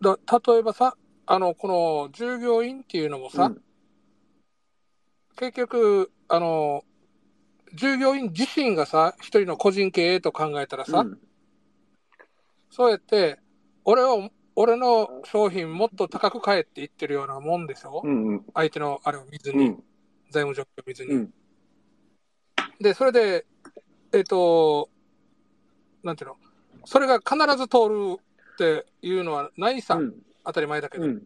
[0.00, 0.18] だ
[0.54, 3.62] 例えばさ、あの、この従業員っていうのもさ、うん。
[5.36, 6.84] 結局、あの、
[7.74, 11.18] 従業員自身がさ、一人の個人経営と考えたらさ、うん。
[12.70, 13.38] そうやって、
[13.84, 18.44] 俺を、俺の商品もっと高く買えって言ってるようなもんでしょ、うんうん。
[18.54, 19.84] 相手のあれを見ずに、うん。
[20.30, 21.12] 財務状況を見ずに。
[21.12, 21.34] うん。
[22.80, 23.46] で、それで、
[24.12, 24.88] えっ、と、
[26.04, 26.36] なんていうの、
[26.86, 30.14] それが必ず通るっていうのはないさ、うん
[30.46, 31.22] 当たり前だけど、うん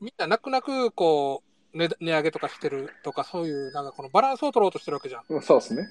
[0.00, 5.22] みんな泣く泣くこう、値値上げとかしてるとか、そういう、なんかこのバランスを取ろうとしてるわけじゃん。
[5.28, 5.88] うんそうですね。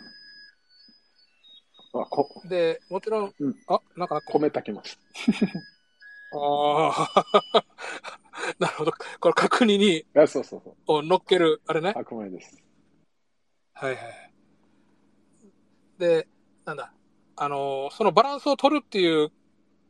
[1.93, 4.99] あ、こ、で、もちろん、うんあ、なんか米炊きます。
[6.34, 7.08] あ
[7.54, 7.65] あ、
[8.60, 8.91] なるほど。
[9.21, 10.75] これ角煮にあ、そうそうそう。
[10.88, 11.93] を乗っける、あれね。
[11.95, 12.62] 白米です。
[13.73, 14.32] はいはい。
[15.97, 16.27] で、
[16.65, 16.93] なんだ、
[17.36, 19.32] あのーそのバランスを取るっていう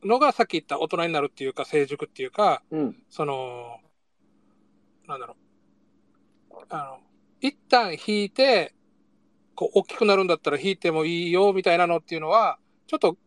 [0.04, 3.04] のが、さっき言った大人になるっていうか、成熟っていうか、うん。
[3.10, 3.78] その、
[5.08, 5.36] なんだろ
[6.52, 6.56] う。
[6.70, 6.98] あの、
[7.40, 8.74] 一旦引いて、
[9.56, 13.18] こう、大きくなるんだったら引いてもいいよ、みたいなのっていうのは、ちょっと、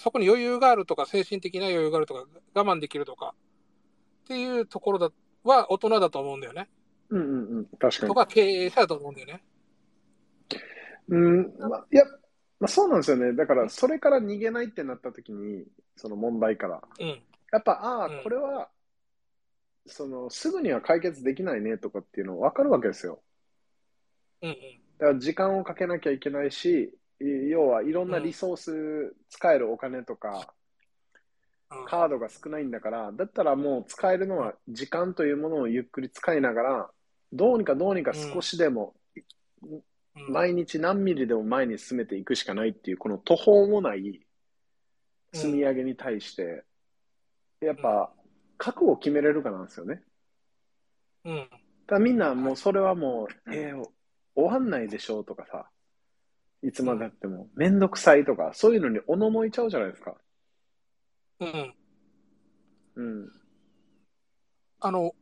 [0.00, 3.34] そこに余裕があるとか、精神的な余裕があるとか、我慢できるとか、
[4.24, 5.10] っていうところだ
[5.44, 6.68] は大人だと思うんだよね。
[7.10, 7.66] うんうんうん。
[7.78, 8.08] 確かに。
[8.08, 9.44] とか、経営者だと思うんだよね。
[11.08, 12.04] うん、まあ、いや、
[12.60, 13.32] まあ、そうなんですよね。
[13.32, 15.64] だから、それから逃げないってなった時に、
[15.96, 16.82] その問題から。
[16.98, 17.22] うん。
[17.52, 18.68] やっぱ、ああうん、これは、
[19.86, 23.20] その、すぐには解決できないねとかっていうの分かるわけですよ。
[24.42, 24.56] うんうん。
[24.98, 30.44] だから、時間をかけなきゃいけないし、い要はいろんなリソース、使えるお金とか、うん
[31.86, 36.90] カードが少ないんだから、だったらもう使えるのは時間というものをゆっくり使いながら、
[37.32, 38.94] どうにかどうにか少しでも、
[39.62, 39.80] うん
[40.14, 44.20] 毎日何ミリでも前に進めていくしかないっていう、この途方もない
[45.32, 46.64] 積み上げに対して、
[47.60, 48.12] やっぱ、
[48.56, 50.02] 覚悟を決めれるかなんですよね。
[51.24, 51.48] うん。
[51.86, 53.82] ただみんなもうそれはもう、えー、
[54.34, 55.68] 終わんないでしょうとかさ、
[56.62, 60.14] いつまでやっても、めんどくさいとか、そういうのにおののいちゃうじゃないですか。
[61.40, 61.74] うん。
[62.96, 63.32] うん。
[64.80, 65.14] あの、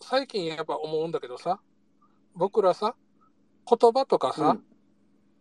[0.00, 1.60] 最近やっぱ思うんだけどさ、
[2.34, 2.96] 僕らさ、
[3.68, 4.64] 言葉とかさ、うん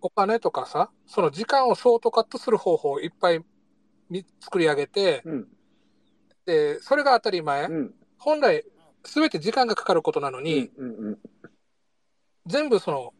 [0.02, 3.44] お金とかさ、その時間をショートカットする方法をいっぱい
[4.10, 5.48] み作り上げて、うん。
[6.46, 7.66] で、それが当たり前。
[7.66, 7.94] うん。
[8.18, 8.64] 本来、
[9.04, 10.90] すべて時間がかかることなのに、うん。
[10.90, 11.20] うん。
[12.46, 13.14] 全部その、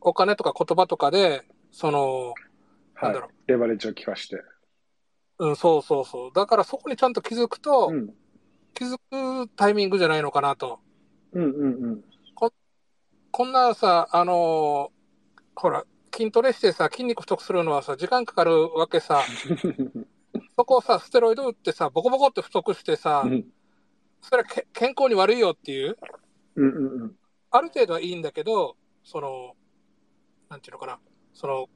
[0.00, 1.42] お金とか言葉とかで、
[1.72, 2.34] その、はい
[3.02, 3.28] なんだろ。
[3.46, 4.40] レバレッジを効かして。
[5.38, 6.30] うん、そうそうそう。
[6.34, 8.14] だからそこにちゃんと気づくと、うん。
[8.74, 10.80] 気づくタイミングじゃないのかなと。
[11.32, 12.04] うんうんうん。
[13.30, 15.00] こんなさ、あのー
[15.54, 19.22] ほら、筋トレしてさ、筋肉太くするのはさ、時間かかるわけさ、
[20.56, 23.24] そこをさ、ステロイド打ってさ、ボコボコって太くしてさ、
[24.22, 25.98] それはけ健康に悪いよっていう、
[26.56, 27.16] うんうんうん。
[27.50, 29.54] ある程度はいいんだけど、その、
[30.48, 30.98] なんていうのかな、
[31.34, 31.68] その、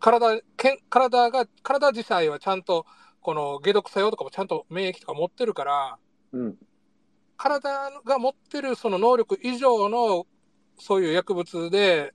[0.00, 2.86] 体、けん体が、体自体はちゃんと、
[3.20, 5.98] この解毒作用とかもちゃんと免疫とか持ってるから、
[6.32, 6.58] うん。
[7.36, 10.26] 体が持ってるその能力以上の、
[10.78, 12.14] そういう薬物で、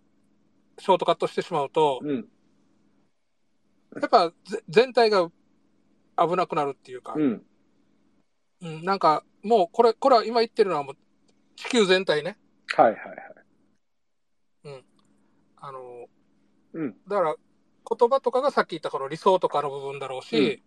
[0.80, 2.28] ショートカットしてしまうと、うん。
[4.02, 5.30] やっぱぜ全体が
[6.17, 7.45] 危なくなるっていうか、うん。
[8.62, 10.95] うん、なんかもうこれ、これは今言ってるのはもう
[11.56, 12.38] 地球全体ね。
[12.76, 13.34] はいはいはい。
[15.65, 16.10] あの、
[16.73, 16.95] うん。
[17.08, 17.36] だから
[17.97, 20.62] 言葉とかがさっき言ったこの理想とかの部分だろうし、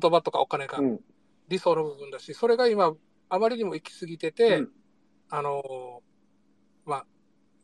[0.00, 1.00] 言葉とかお金がうん。
[1.48, 2.94] 理想の部分だし、それが今
[3.28, 4.70] あまりにも行き過ぎてて、うん
[5.30, 6.02] あの、
[6.84, 7.06] まあ、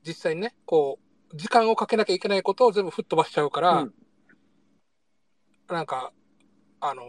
[0.07, 0.99] 実際にね、こ
[1.33, 3.95] う、時間をかけなきゃいけないことを全部吹っ飛ばしちゃうから、うん
[5.71, 6.13] なんか、
[6.81, 7.03] あの、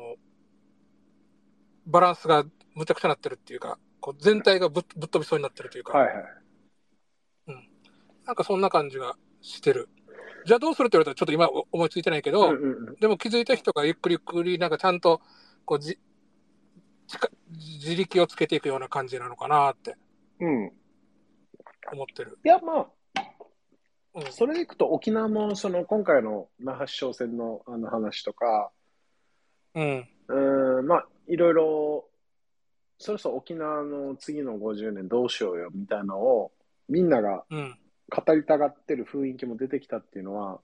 [1.86, 2.44] バランスが
[2.76, 6.16] むちゃくちゃなってるっていうか、こう全体がぶっぶっ飛びそうになってるというか、はいはい。
[8.26, 9.90] なんかそんな感じがしてる。
[10.46, 12.96] じゃあどうするって言われたらちょっと今思いついてないけど、うんうんうん。
[12.96, 15.22] でも気づいた人がゆっくりゆっくりなんかちゃんと
[15.66, 15.98] こうじ
[17.52, 19.96] 自力をつけていくような感じなのかなって
[20.40, 20.72] うん。
[21.92, 22.38] 思ってる。
[22.44, 23.22] いや、まあ、
[24.16, 24.32] うん。
[24.32, 28.72] それでいくと沖縄もその今回の那覇市長選のあの話とか、
[29.76, 30.08] うん。
[30.28, 32.10] うーん、まあ、いろいろ、
[32.98, 36.52] そろそろ沖縄の次の50年どうしようよみたいなのを
[36.90, 37.78] みんながうん。
[38.10, 40.60] 語りたがってる雰囲気も出てきたっていうのは、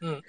[0.00, 0.08] うん。
[0.08, 0.22] うん。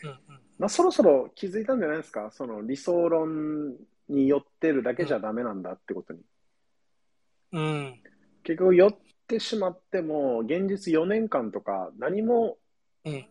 [0.59, 2.29] まあ、そろそろ気づいたんじゃないですか？
[2.31, 3.75] その理想論
[4.09, 6.19] に寄ってるだけじゃダメなんだってことに。
[7.53, 7.61] うん。
[7.61, 8.03] うん。
[8.43, 8.91] 結局寄っ
[9.27, 12.57] てしまっても、現実4年間とか何も、
[13.05, 13.25] うん。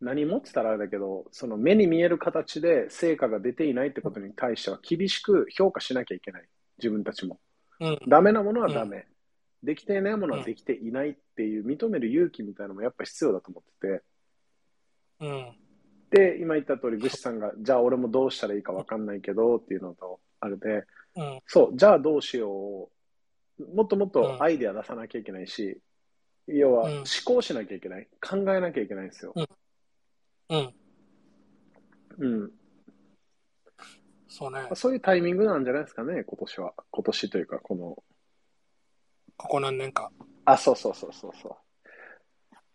[0.00, 6.48] 何もって言ったらあれだけど、その目に見える形で成果が出ていないってことに対しては厳しく評価しなきゃいけない。
[6.78, 7.38] 自分たちも。
[7.80, 7.98] うん。
[8.08, 9.06] ダメなものはダメ。
[9.62, 14.02] できていないものはできていないっていう認める勇気みたいなのもやっぱ必要だと思ってて。
[15.20, 15.56] うん。
[16.10, 21.40] で、今言った通り、グシさんが、じゃあ俺もどうしたらいいか分かんないけどっていうのと、あれで、うん。
[21.46, 22.99] そう、じゃあどうしよう。
[23.74, 25.80] もっともっとアイデア出さなきゃいけないし、
[26.46, 28.08] 要はうん思考しなきゃいけない。
[28.20, 29.34] 考えなきゃいけないんですよ。
[29.36, 30.74] うん。
[32.18, 32.52] うん。
[34.28, 34.68] そうね。
[34.74, 36.74] そういうタイミングなんじゃないですかね、今年は。
[36.90, 38.02] 今年というか、この。
[39.36, 40.10] ここ何年か。
[40.44, 41.56] あ、そうそうそうそうそう。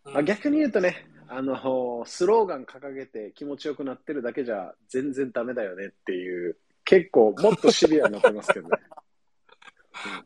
[0.06, 8.78] うんまあ、逆に言うとね、あの、スローガン掲げて気持ちよくなってるだけじゃ全然ダメだよねっていう、結構もっとシビアになってますけどね。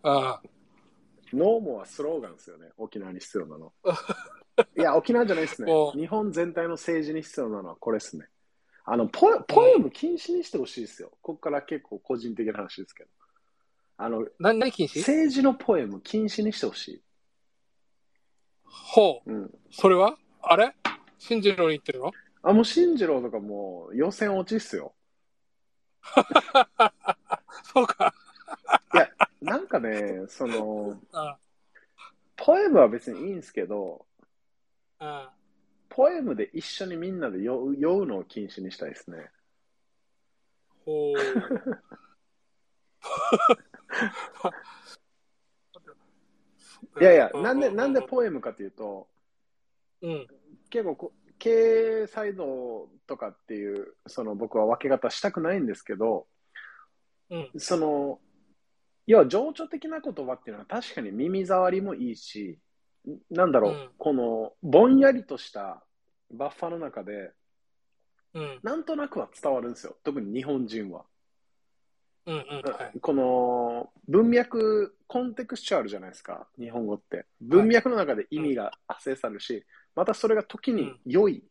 [0.02, 0.42] ああ。
[1.32, 3.72] ノーモはスローガンですよね、沖縄に必要なの。
[4.76, 5.92] いや、沖縄じゃないですねお。
[5.92, 8.28] 日本全体の政治に必要なのはこれですね。
[8.84, 11.10] あの、ポポエム禁止にしてほしいですよ。
[11.22, 13.10] ここから結構個人的な話ですけど。
[13.96, 14.98] あの、何、何禁止？
[14.98, 17.02] 政治のポエム禁止にしてほしい。
[18.64, 19.32] ほう。
[19.32, 19.54] うん。
[19.70, 20.16] それは？
[20.42, 20.74] あれ？
[21.18, 22.12] 信じるのに言ってるの？
[22.42, 24.94] あ、もう進次郎とかもう予選落ちっすよ。
[27.72, 28.14] そうか。
[29.40, 31.38] なんかね、その、あ
[32.36, 34.06] ポエムは別にいいんですけど、
[34.98, 35.32] あ。
[35.88, 39.30] ポエムで一緒にみんなで酔う酔うのを禁止にしたいですね。
[40.84, 41.16] ほう。
[47.00, 49.08] いやいや、なんで、なんでポエムかというと、
[50.02, 50.26] うん。
[50.70, 51.50] 結構こ、経
[52.02, 56.26] 営サイドとかっていう、その僕は分け方したくないんですけど、
[57.30, 57.50] うん。
[57.58, 58.20] その、
[59.10, 62.60] 要は情緒的な言葉っていうのは確かに耳障りもいいし、
[63.28, 65.82] なんだろう、うんこのぼんやりとした
[66.30, 67.32] バッファの中で、
[68.34, 68.60] うん。
[68.62, 69.96] なんとなくは伝わるんですよ。
[70.04, 71.04] 特に日本人は。
[72.26, 72.34] うん。
[72.36, 72.42] うん。
[72.72, 73.00] はい。
[73.00, 77.26] この文脈、コンテクスチュアルじゃないですか、日本語って。
[77.40, 79.66] 文脈の中で意味が発生されるし、
[79.96, 81.42] またそれが時に良い。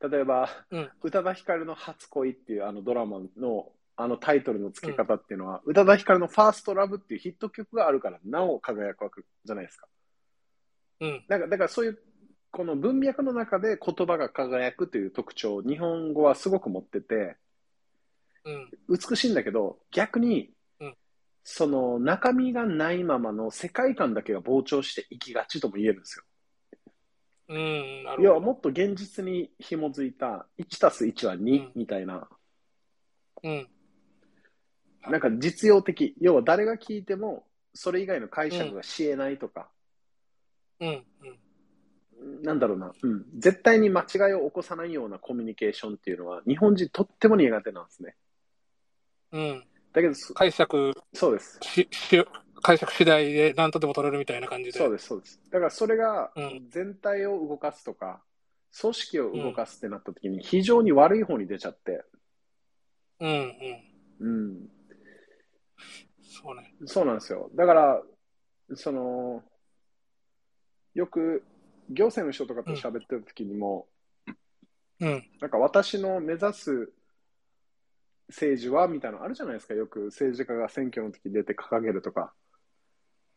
[0.00, 0.90] 例えば、うん。
[1.04, 9.86] 宇多田ヒカルの初恋っていうあのドラマのあのタイトルの付け方っていうのは、宇多田ヒカルのファーストラブっていうヒット曲があるから、なお輝くわけじゃないですか。
[11.00, 11.24] うん。
[11.28, 11.98] だからだからそういう、
[12.50, 17.36] この文脈の中で言葉が輝くという特徴を日本語はすごく持ってて、
[18.44, 18.70] うん。
[18.88, 20.96] 美しいんだけど、逆に、うん
[21.46, 26.24] その中身がないままの世界観だけが膨張していきがちとも言えるんですよ。
[27.48, 28.04] うん。
[28.04, 28.40] なる要は。
[28.40, 32.26] もっと現実に紐づいた1たす1は2うんみたいな、
[33.42, 33.68] うん。
[35.08, 36.14] なんか実用的。
[36.20, 37.44] 要は誰が聞いても
[37.74, 39.68] それ以外の解釈がしえないとか、
[40.80, 40.88] うん。
[40.88, 42.42] うん。
[42.42, 48.16] なんだろうな、うん、絶対に間違いを起こさないようなコミュニケーションっていうのは日本人とっても苦手なんですね。
[49.32, 49.64] うん。
[49.92, 51.58] だけど、そ解釈そうです。
[51.62, 52.24] し、し、
[52.62, 54.78] 解釈次第で何とでも取れるみたいな感じで。
[54.78, 55.40] そうです、そうです。
[55.50, 58.22] だからそれがうん全体を動かすとか、
[58.80, 62.04] 組織を動かすってなった時に非常に悪い方に出ちゃって、
[63.20, 63.94] うんうん。
[64.20, 64.68] うん、
[66.34, 66.74] そうね。
[66.86, 67.48] そうなんですよ。
[67.54, 68.02] だから、
[68.74, 69.42] その、
[70.94, 71.44] よく
[71.90, 73.86] 行政の人とかと喋ってる時にも、
[75.00, 75.24] うん。
[75.40, 76.92] なんか私の目指す
[78.28, 79.74] 政治はみたいなのあるじゃないですか。
[79.74, 82.32] よく政治家が選挙の時出て掲げるとか。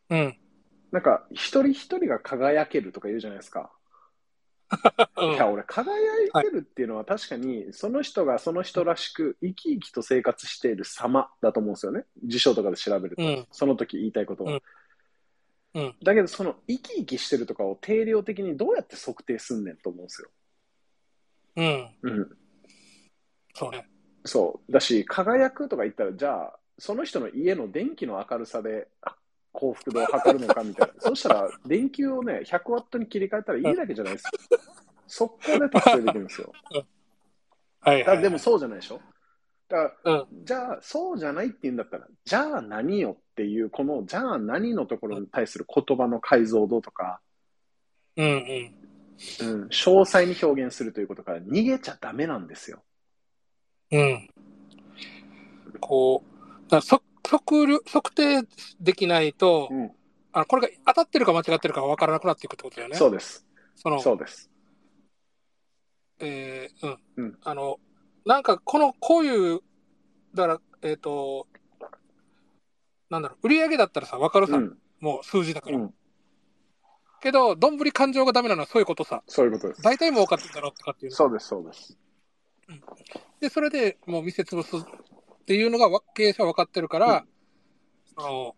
[0.09, 0.37] うん。
[0.91, 3.71] なんか一人一人が輝けるとか言うじゃないですか。
[5.17, 5.93] うんいや、俺、輝
[6.25, 12.05] いてるっていうのは確かに、その人がその人らしく生き生きと生活している様だと思うんですよね。
[12.23, 13.23] 辞書とかで調べると。
[13.23, 13.47] うん。
[13.51, 14.53] その時言いたいことは。
[14.53, 14.61] うん
[15.73, 20.29] うんだけど、その生き生きしてるとかを定量的にどうやって測定すんねんと思うんですよ。
[21.55, 21.89] うん。
[22.01, 22.37] うん。
[23.53, 23.87] そうね。
[24.25, 24.71] そう。
[24.71, 29.15] だし、輝くとか言ったら、じゃあ、その人の家の電気の明るさであ
[29.57, 30.93] 幸福度を測るのかみたいな。
[30.99, 34.31] そしたら、電球をね、100ワットに切り替えたらいいだけじゃないですか。
[35.07, 36.53] 速攻で達成できるんですよ。
[37.79, 38.21] はいはい。
[38.21, 39.01] でもそうじゃないでしょ。
[39.67, 40.45] だからうん。
[40.45, 47.19] じゃあ、そうじゃないって言うんだったら、じゃあ何よっていう、この、じゃあ何のところに対する言葉の解像度とか、
[48.15, 48.73] うんうん。
[49.41, 52.83] うん、詳細に表現するということから逃げちゃダメなんですよ。
[53.91, 54.29] うん。
[55.79, 58.47] こう、だから測測定
[58.79, 59.91] できないと、うん、
[60.31, 62.95] あこれが当たってるか間違ってるか分からなくなっていくってことだよね。
[62.95, 63.45] そうです。
[63.75, 64.49] その、そうです。
[66.19, 67.25] えーうん。
[67.25, 67.79] うんあの、
[68.25, 69.61] なんか、この、こういう、
[70.33, 71.47] だから、えっ、と、
[73.09, 75.77] なんだろう、売り上げだったらさ、分かるさ、うん、もう数字だから。
[75.77, 75.93] うん、
[77.21, 79.23] けど、どんぶり感情がダメなのはそういうことさ。
[79.27, 79.81] そういうことです。
[79.81, 81.15] 大体もう分かってんだろうとかっていうの。
[81.15, 81.97] そうです、そうです。
[83.39, 84.75] で、それでもう見せ潰す
[85.47, 87.25] っていうのがわ経営者は分かってるから、
[88.17, 88.55] その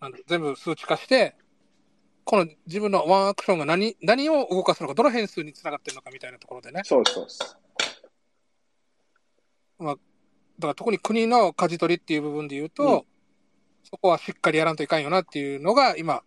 [0.00, 1.36] なんだ全部数値化して、
[2.24, 6.82] この自分のワンアクションが何何を動かすのか、どの変数につながってるのかみたいなところでね。
[6.84, 7.56] そうです、そうです。
[9.78, 9.98] だか
[10.66, 13.02] ら特に国の舵取りっていう部分で言うと、うん
[13.86, 16.22] そこはしっかりやらんといかんよなっていうのが今、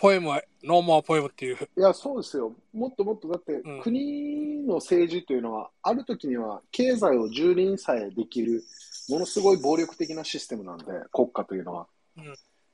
[0.00, 1.56] ポエムは、ノーモアポエムっていう。
[1.76, 2.54] いや、そうですよ。
[2.72, 8.64] もっともっと、だってうん、国の政治というのは、ある時には経済を蹂躙さえできる、
[9.10, 11.86] ものすごい暴力的なシステムなんで、国家というのは。
[12.16, 12.24] うん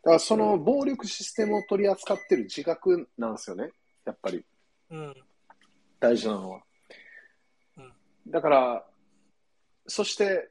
[0.07, 3.73] だから、その暴力システムを取り扱ってる自覚なんですよね。
[4.05, 4.45] やっぱり、
[4.91, 5.15] うん。
[5.99, 6.61] 大事なのは。
[7.79, 7.93] うん
[8.29, 8.85] だから、
[9.89, 10.49] そして、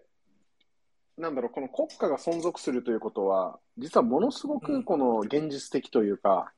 [1.18, 6.52] なんだろう、この国家が存続するということは、実はものすごうんくこの現実的というか、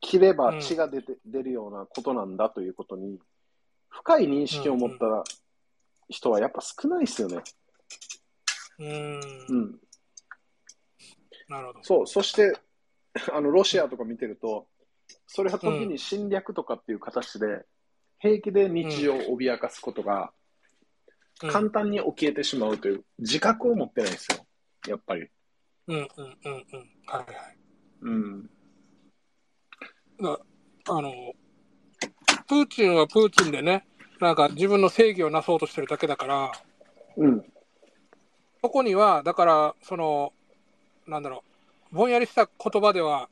[0.00, 3.18] 切れば血が出て、出るようなことなんだということに、
[3.88, 5.24] 深い認識を持った
[6.08, 7.42] 人はやっぱ少ないですよね。
[8.78, 9.20] うん。
[9.48, 9.80] うん。
[11.48, 11.78] なるほど。
[11.82, 12.58] そう、そして、
[13.32, 14.66] あの、ロシアとか見てると、
[15.26, 17.64] それは時に侵略とかっていう形で、
[18.18, 20.34] 平気で日常を脅かすことが、うん
[21.40, 24.46] 簡単に起きえてしまうという自覚を持ってないですよ。
[24.86, 25.28] やっぱり。
[25.88, 26.90] うんうんうんうん。
[27.06, 27.56] はいはい。
[28.02, 28.50] うん。
[30.22, 30.38] だ
[30.88, 31.12] あの、
[32.46, 33.84] プーチンはプーチンでね、
[34.20, 36.52] なんか自分の正義をなそうとしてるだけだから、
[37.16, 37.44] うん。
[38.64, 40.32] そこには、だから、その、
[41.06, 41.44] なんだろ
[41.92, 43.28] う、ぼんやりした言葉では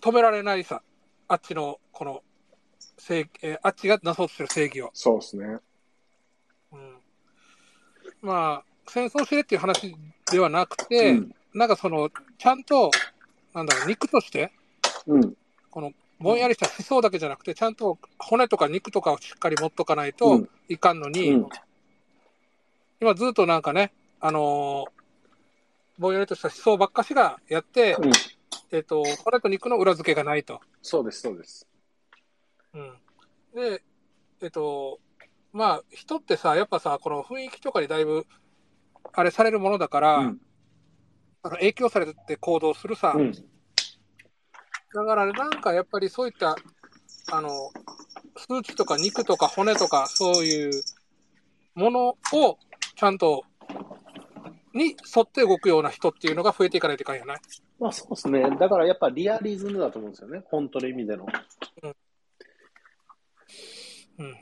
[0.00, 0.80] 止められないさ、
[1.28, 2.22] あっちの、この、
[2.96, 4.88] 正えーあっちがなそうとしてる正義を。
[4.94, 5.58] そうですね。
[6.72, 6.96] うん、
[8.22, 9.94] まあ、戦争してっていう話
[10.30, 11.34] ではなくて、うん。
[11.52, 12.90] なんかその、ちゃんと、
[13.52, 14.50] なんだろう、肉として、
[15.06, 15.36] うん。
[15.70, 21.48] この、ぼんやりした思想だけじゃなくて、ちゃんと骨とか肉とかをしっかり持っとかないとうんいかんのに、うん
[22.98, 23.90] 今ずっとなんかね、
[24.22, 25.02] あのー
[25.98, 28.12] ぼんやりとした思想ばっかしがやって、うん
[28.72, 30.60] えっ、と、骨と肉の裏付けがないと。
[30.80, 31.68] そうです、そうです。
[32.72, 32.94] うん、
[33.54, 33.82] で、
[34.40, 34.98] えっ、と、
[35.52, 38.26] まあ、人ってさ、やっぱさ、この雰囲気とかにだいぶ、
[39.12, 40.40] あれされるものだから、うん。
[41.42, 43.32] あの影響されて行動するさ、うん。
[43.32, 43.38] だ
[45.04, 46.56] からなんかやっぱりそういった、
[47.30, 47.50] あの、
[48.36, 50.82] 数値とか肉とか骨とかそういう
[51.74, 52.58] ものを
[52.96, 53.44] ちゃんと、
[54.74, 57.34] に沿って動くような人っていうのが増えていかないといかんよね。
[57.78, 58.42] まあそうですね。
[58.58, 60.42] だからやっぱリアリズムだと思うんですよね。
[60.46, 61.26] 本当の意味での。
[64.18, 64.36] うん。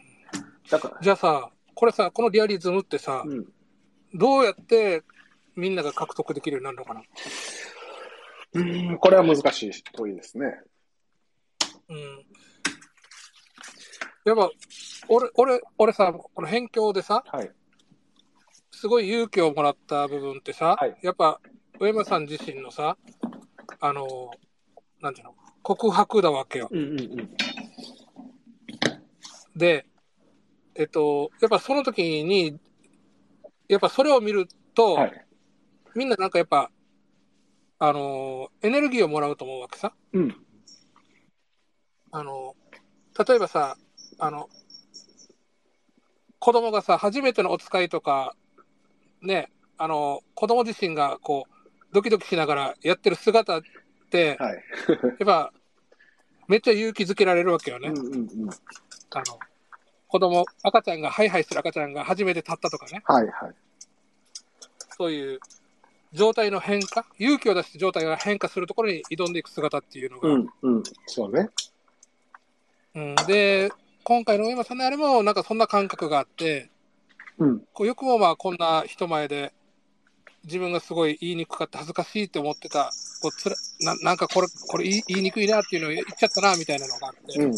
[0.71, 3.47] だから、じゃあさ、これさ、このリアリズムってさ、うん。
[4.13, 5.03] どうやって
[5.57, 7.03] みんなが獲得できるようになるのかな？
[8.53, 10.61] うん、これは難しい問いですね。
[11.89, 12.25] うん。
[14.25, 14.51] やっぱ、
[15.09, 17.51] 俺、俺、俺さ、この辺境でさ、はい。
[18.81, 21.39] すごい勇気をもらった部分ってさ、はいやっぱ
[21.79, 22.97] 上山さん自身のさ、
[23.79, 24.31] あの、
[25.03, 26.69] なんていうの、告白だわけよ。
[26.71, 27.31] うんうんうん。
[29.55, 29.85] で、
[30.75, 32.59] えっと、やっぱその時に、
[33.69, 35.27] やっぱそれを見ると、はい。
[35.95, 36.71] みんななんかやっぱ、
[37.79, 39.93] あの、エネルギーをもらうと思うわけさ。
[40.15, 40.35] うん。
[42.13, 42.57] あの、
[43.29, 43.77] 例えばさ、
[44.19, 44.49] あの、
[46.39, 48.35] 子供がさ、初めてのお使いとか、
[49.23, 51.55] ね、あの、子供自身がこう、
[51.93, 53.63] ドキドキしながらやってる姿っ
[54.11, 54.55] て、はい。
[54.55, 55.53] やっぱ、
[56.49, 57.89] めっちゃ勇気づけられるわけよね。
[57.89, 58.51] うんうんうん。
[59.13, 59.39] あの、
[60.09, 63.55] 子供、赤ちゃんが、ハイハイする赤ちゃんが初めて立ったとかね、はいはい。
[64.97, 65.41] そういう
[66.13, 70.83] 状態の変化、勇気を出して状態が変化するところに挑んでいく姿っていうのが、うんうん。
[71.07, 71.51] そうね。
[72.95, 73.71] うんで、
[74.03, 76.70] 今回の上山さんのあれも、なんかそんな感覚があって、
[77.41, 77.61] うん。
[77.73, 79.53] こうよくもまあこんな人前で
[80.45, 87.53] 自分がすごい言いにくかった恥ずかしいって思ってたこうつらななんかこれこれ言い言いにくいなっていうのを言っちゃったなみたいなのがあって、うん。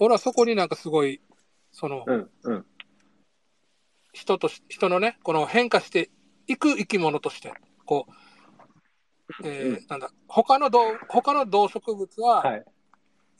[0.00, 1.20] 俺はそこになんかすごい
[1.72, 2.30] そのうん。
[2.42, 2.66] うん。
[4.12, 6.10] 人とし人のねこの変化して
[6.48, 7.54] いく生き物として
[7.86, 8.12] こう、
[9.44, 12.64] えーうんなんだ他の動他の動植物ははい。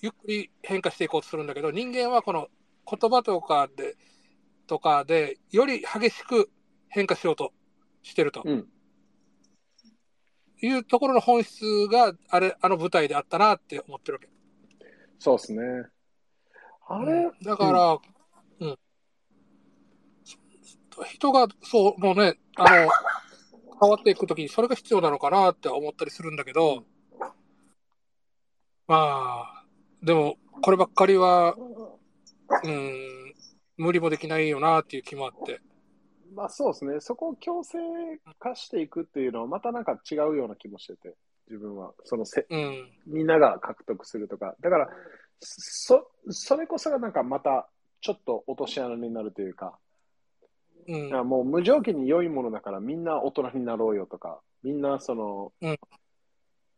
[0.03, 2.49] ゆっくり変化していこうとするんだけど、人間はこの
[2.91, 3.95] 言葉とかで
[4.73, 6.51] とかでより激しく
[6.89, 7.53] 変化しようと
[8.03, 8.43] してると。
[8.43, 8.67] うん。
[10.63, 14.31] いうところの本質があれあの舞台であったなって思ってるわけ。
[15.19, 15.61] そうですね。
[16.89, 17.99] あれ、うんだから、
[18.67, 18.79] うん
[21.07, 22.91] 人がそうもうねあの
[23.79, 26.87] 変わっていくときにそれが必要なのかなって思ったりするんだけど、
[28.87, 29.65] まあ
[30.03, 31.57] でもこればっかりは、
[32.65, 33.22] うん、
[33.83, 35.61] 無理もできないよなっていう気もあって。
[36.35, 37.01] まあそうですね。
[37.01, 37.79] そこを強制
[38.39, 41.17] 化していくっていうのはまたなんか違うような気もしてて、
[41.49, 41.93] 自分は。
[42.05, 44.55] そのせ、うんみんなが獲得するとか。
[44.61, 44.89] だから、
[45.41, 47.69] そ、それこそがなんかまた
[48.01, 49.79] ちょっと落とし穴になるというか、
[50.89, 55.79] うんだからもう無条件に良いものだからみんな大人になろうよとか、みんなその、うん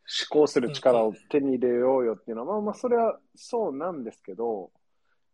[0.06, 4.70] 思考する力を手に入れようよっていうのは、まあまあそれはそうなんですけど、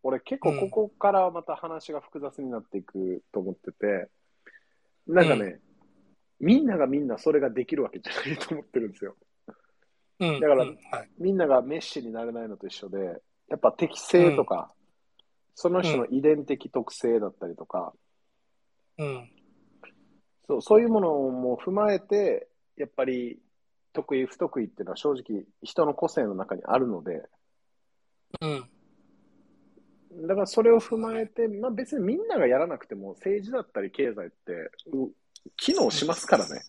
[0.03, 4.09] 俺結構ここからまた話が複雑になっていくと思ってて、
[5.07, 5.61] なんかね、
[6.39, 9.17] みんながみんなそれができるわけじゃないと思ってるんですよ。
[10.21, 10.41] うん。
[10.41, 10.79] だからうん。
[10.91, 11.11] はい。
[11.19, 12.99] みんながメッシになれないのと一緒で、
[13.49, 14.73] やっぱ適性とか、
[15.55, 17.93] その人の遺伝的特性だったりとか、
[18.97, 19.31] うん。
[20.47, 23.39] そうそういうものも踏まえて、やっぱり
[23.93, 27.23] 得意、不得意っていうのは正直人の個性の中にあるので、
[28.41, 28.65] うん
[30.13, 34.53] だからそれを踏まえて、まあ別にみんながやらなくても政治だったり経済って
[34.93, 35.11] う
[35.57, 36.63] 機能しますからね。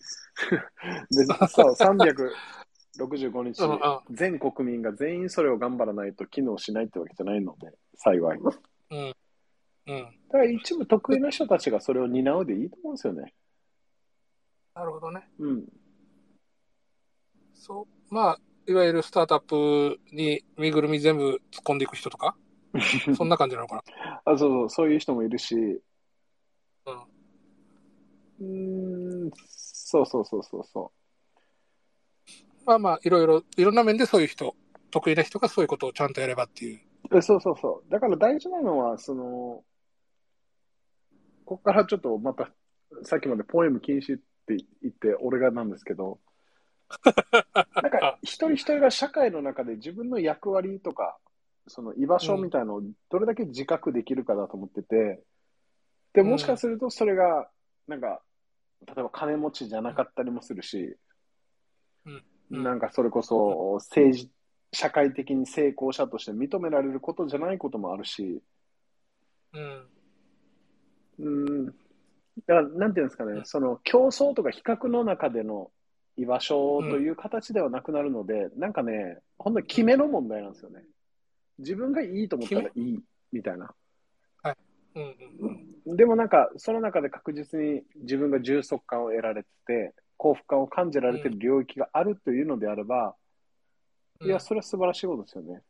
[1.10, 8.39] でそう、365日全国民が全員それを頑張らないと機能しないってわけじゃないので、幸い。
[8.42, 8.60] だか
[8.92, 9.14] うん
[9.88, 13.34] うんら一部得意な人たちがそれを担うでいいと思うんですよね。
[14.76, 15.28] なるほどね。
[15.39, 15.66] うん。
[17.54, 22.36] そうまあいわゆるスタートアップに身ぐるみ全部突っ込んでいく人とか、
[23.16, 23.84] そんな感じなのか
[24.26, 25.56] あ、そうそう、そういう人もいるし、
[26.86, 26.94] な。
[26.94, 27.22] うん
[28.42, 30.92] うーん、そうそうそうそうそ
[32.66, 34.56] まあまあ、いろいろ、いろんな面でそういう人、
[34.90, 36.80] 得意な人がそういうことをちゃんとやればっていう。
[37.12, 37.18] う。
[37.18, 37.92] えそうそうそう。
[37.92, 39.64] だから大事なのは、その、
[41.46, 42.52] ここからちょっとまた、
[43.04, 46.20] さっきまでポエム禁止って言って、俺がなんですけど、
[47.82, 51.18] なんか一人一人が社会の中で自分の役割とか、
[51.72, 55.24] その居場所みたいのをどれだけ自覚できるかだと思ってて、
[56.14, 57.50] で、もしかするとそれが、
[57.88, 58.22] なんか、
[58.86, 60.98] 例えば金持ちじゃなかったりもするし、
[62.50, 62.64] うん。
[62.64, 64.30] なんかそれこそ政治、
[64.74, 68.42] 社会的に成功者として認められることじゃないこともあるし、
[69.54, 69.88] うん。
[71.20, 73.46] うん、だから、なんていうんですかね、うん。
[73.46, 75.72] その競争とか比較の中での
[76.18, 80.84] 居場所という形ではなくなるので、なんかね、本当に決めの問題なんですよね。
[81.60, 82.99] 自分がいいと思ったらいい
[83.32, 83.74] みたいな。
[84.95, 85.04] うん
[85.39, 93.16] うんでもなんか、その中で確実に自分が充足感を得られてて、幸福感を感じられてる領域があるというのであれば、
[94.20, 94.28] うん。
[94.28, 95.62] いや、それは素晴らしいことですよね。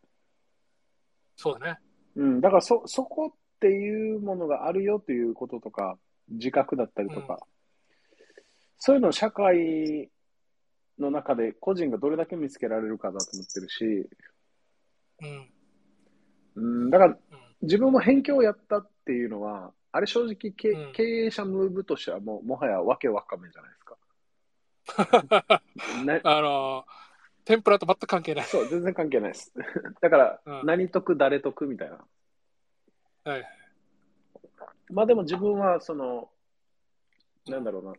[1.37, 1.79] そうだね。
[2.17, 7.39] うん、だからそ、そこっていうものがあるよということとか、自覚だったりとか、
[8.79, 10.09] そういうのを社会
[10.99, 14.09] の中で個人がどれだけ見つけられるかだと思ってるし、
[15.23, 15.49] うん。
[16.55, 17.17] うん、だからうん。
[17.61, 25.61] 自分も辺境をやったっていうのは、あれ正直け、うん経営者ムーブとしてはもう、もはやわけわかめじゃないですか。
[26.05, 26.85] なあの、
[27.45, 28.45] 天ぷらと全く関係ない。
[28.45, 29.53] そう、全然関係ないです。
[30.01, 31.99] だから、うん何得、誰得みたいな。
[33.23, 33.45] はい。
[34.89, 36.29] まあでも自分は、その、
[37.47, 37.93] なんだろうな。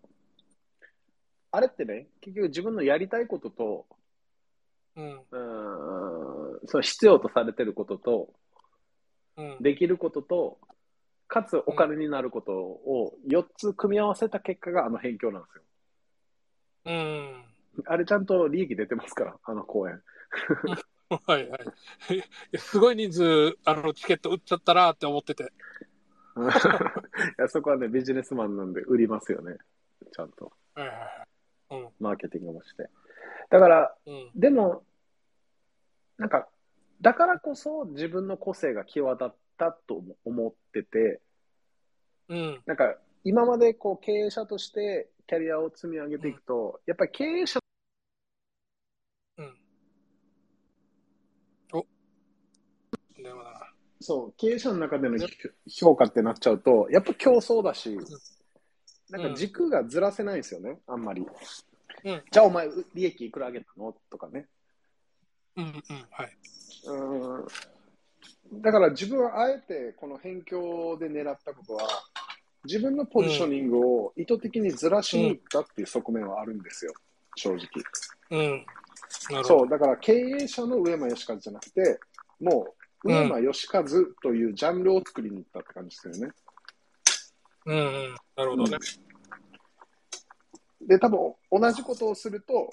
[1.52, 3.86] あれってね、結局自分のやりたいことと、
[4.96, 5.20] うん。
[5.20, 8.28] うーん、その必要とされてることと、
[9.36, 9.56] うん。
[9.60, 10.58] できることと、
[11.28, 15.62] かつお金になることを4つ組み合わせた結果があの辺境なんですよ。
[16.84, 17.44] うん。
[17.86, 20.02] あれちゃんと利益出てますから、あの公演。
[21.26, 22.58] はいはい。
[22.58, 25.44] すごい人数、あの、チケット売っちゃったなって思ってて。
[25.44, 25.46] い
[27.38, 29.56] やそこはね、ビジネスマンなんで売りますよね。
[30.10, 30.52] ちゃんと。
[30.74, 30.96] はいはい
[31.74, 31.92] はい。
[32.00, 32.88] マーケティングもして。
[33.50, 34.30] だから、うん。
[34.34, 34.84] でも、
[36.22, 36.46] なんか、
[37.00, 41.20] だからこそ自分の個性が際立ったと思ってて、
[42.28, 42.62] うん。
[42.64, 47.58] なんか、今までこう経営者としてキャリアを積み上げていくと、やっぱり経営者
[49.38, 49.58] うん。
[51.72, 51.84] お。
[53.20, 53.72] 電話だな。
[54.00, 55.18] そう、経営者の中での
[55.68, 57.98] 評価ってなっちゃうと、やっぱ競争だし、
[59.10, 61.26] なんか軸がずらせないんですよね、あんまり。
[62.04, 62.22] うん。
[62.30, 63.92] じゃあお前、利益いくら上げたの？
[64.08, 64.46] とかね。
[65.56, 66.06] うんうん。
[66.10, 66.36] はい。
[66.84, 68.62] うん。
[68.62, 71.88] だから自分はあえてこの辺境で狙ったことは、
[72.64, 76.94] 自分のポジショニングを意図的にずらしに行ったっていう側面はあるんですよ、
[77.34, 77.66] 正直。
[78.30, 78.66] うん。
[79.44, 82.00] そう、だから経営者の上間義和じゃなくて、
[82.40, 82.74] も
[83.04, 83.84] う、上間義和
[84.22, 86.32] というジャンルを作りに行ったって感じですよね。
[87.66, 88.16] うんうん。
[88.36, 88.78] なるほどね。
[90.80, 92.70] で、多分同じことをすると、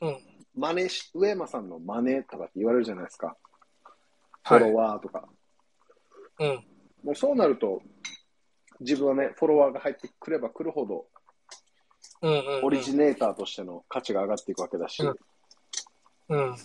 [0.00, 0.18] うん。
[0.56, 3.36] 真似し、上間さんの真似とかって言われるじゃないですか。
[4.44, 5.28] フはいォロワーとか。
[6.38, 6.64] うん。
[7.02, 7.82] もうそうなると、
[8.80, 11.06] 自分はね、フォロワーが入ってくればくるほど、
[12.22, 12.64] うんうんうん。
[12.64, 15.14] オリジネーターとしての価値が上がっていくわけだし、うん
[16.28, 16.56] うん。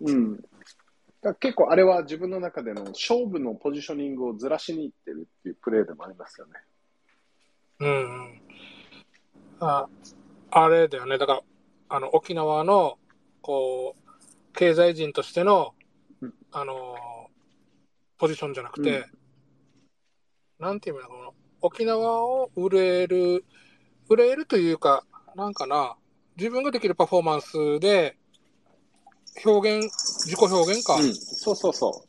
[0.00, 0.44] うん。
[1.22, 6.52] だ結構あれは自分の中での勝負のポジショニングをずらしにいってるっていうプレーでもありますよね。
[7.80, 8.40] うんうん。
[9.60, 9.88] あ、
[10.50, 11.18] あれだよね。
[11.18, 11.42] だから、
[11.88, 12.98] あの、沖縄の、
[13.42, 15.74] こう、経済人としての
[16.20, 16.96] うん、あの、
[18.18, 19.06] ポジションじゃなくて、
[20.58, 21.30] なんていう意味だろうな。
[21.60, 23.44] 沖縄を売れる、
[24.08, 25.96] 売れるというか、なんかな、
[26.36, 28.16] 自分ができるパフォーマンスで、
[29.44, 29.92] 表現、
[30.24, 30.94] 自己表現か。
[30.94, 32.06] うん、そうそうそ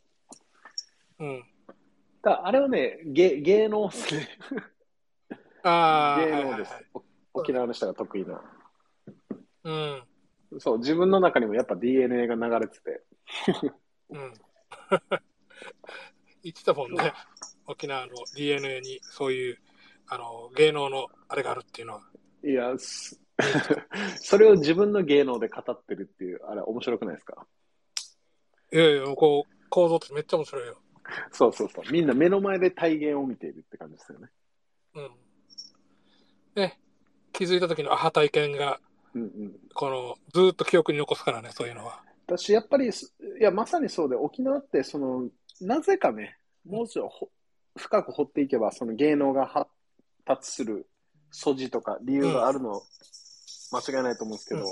[1.20, 1.24] う。
[1.24, 1.44] うん。
[2.22, 4.28] だあれはね、芸芸能っすね。
[5.62, 6.72] ああ、芸はいはい能です。
[6.94, 7.02] お
[7.34, 8.40] 沖縄の人が得意な。
[9.64, 10.02] うん。
[10.58, 13.02] そう、自分の中にもやっぱ DNA が流れてて。
[14.10, 14.34] うん。
[16.42, 17.12] 言ってたもんね。
[17.66, 19.58] 沖縄の DNA にそういう、
[20.06, 22.02] あの、芸能のあれがあるっていうのは。
[22.44, 23.20] いや、す
[24.20, 27.46] それを自分の芸能で語ってるっていう、あれ面白くないですか？
[28.72, 30.78] いやいや、こう、構造ってめっちゃ面白いよ。
[31.32, 31.92] そうそうそう。
[31.92, 34.28] みんな目の前で体現を見ているって感じですよね。
[34.94, 35.10] うん。
[36.54, 36.80] ね、
[37.32, 38.80] 気づいた時のアハ体験が、
[39.14, 39.60] うんうん。
[39.74, 42.02] この、ずーっと記憶に残すからね、そういうのは。
[42.26, 45.28] 私、やっぱりす、いや、まさにそうで、沖縄って、その、
[45.60, 47.10] なぜかね、もうちょ
[47.76, 49.70] 深く掘っていけば、その芸能が発
[50.24, 50.88] 達する
[51.30, 52.82] 素地とか理由があるの、
[53.72, 54.66] 間違いないと思うんですけど、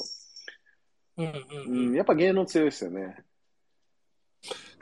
[1.18, 1.93] うんうんううん。
[1.93, 3.24] ん、やっぱ芸能強いですよね。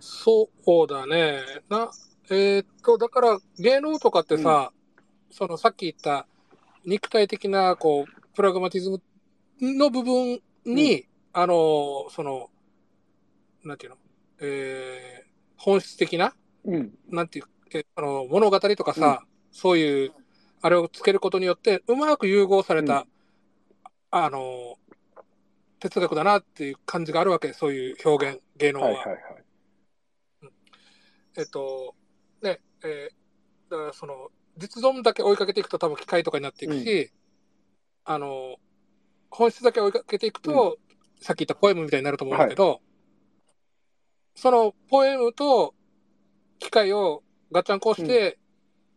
[0.01, 1.41] そうだね。
[1.69, 1.91] な、
[2.31, 4.73] えーっと、だから芸能とかってさ、
[5.31, 6.27] そのさっき言った
[6.85, 9.01] 肉体的な、こう、プラグマティズム
[9.61, 12.51] の部分に、あの、その、
[13.65, 13.99] なんていうの、
[14.41, 15.25] えー
[15.57, 16.35] 本質的な、
[16.65, 16.99] うん。
[17.09, 20.13] なんていう、えあの、物語とかさ、そういう、
[20.61, 23.07] あれをつけることによって、うまく融合された、
[24.11, 24.79] あの、
[25.79, 28.87] 哲学だなっていう感じがあるわけ、そういう表現、芸能は。
[28.89, 29.21] はいはいはい。
[31.39, 31.95] えっと、
[32.43, 33.25] ね、えー
[33.71, 37.11] だからその、実存だけ追いかけていくと多分機械とかになっていくし、
[38.05, 38.57] あの、
[39.37, 40.79] 本質だけ追いかけていくと、
[41.21, 42.81] さっき言ったポエムみたいになると思うんだけど、
[44.37, 45.75] そのポエムと
[46.61, 48.39] 機械をガッチャンコして、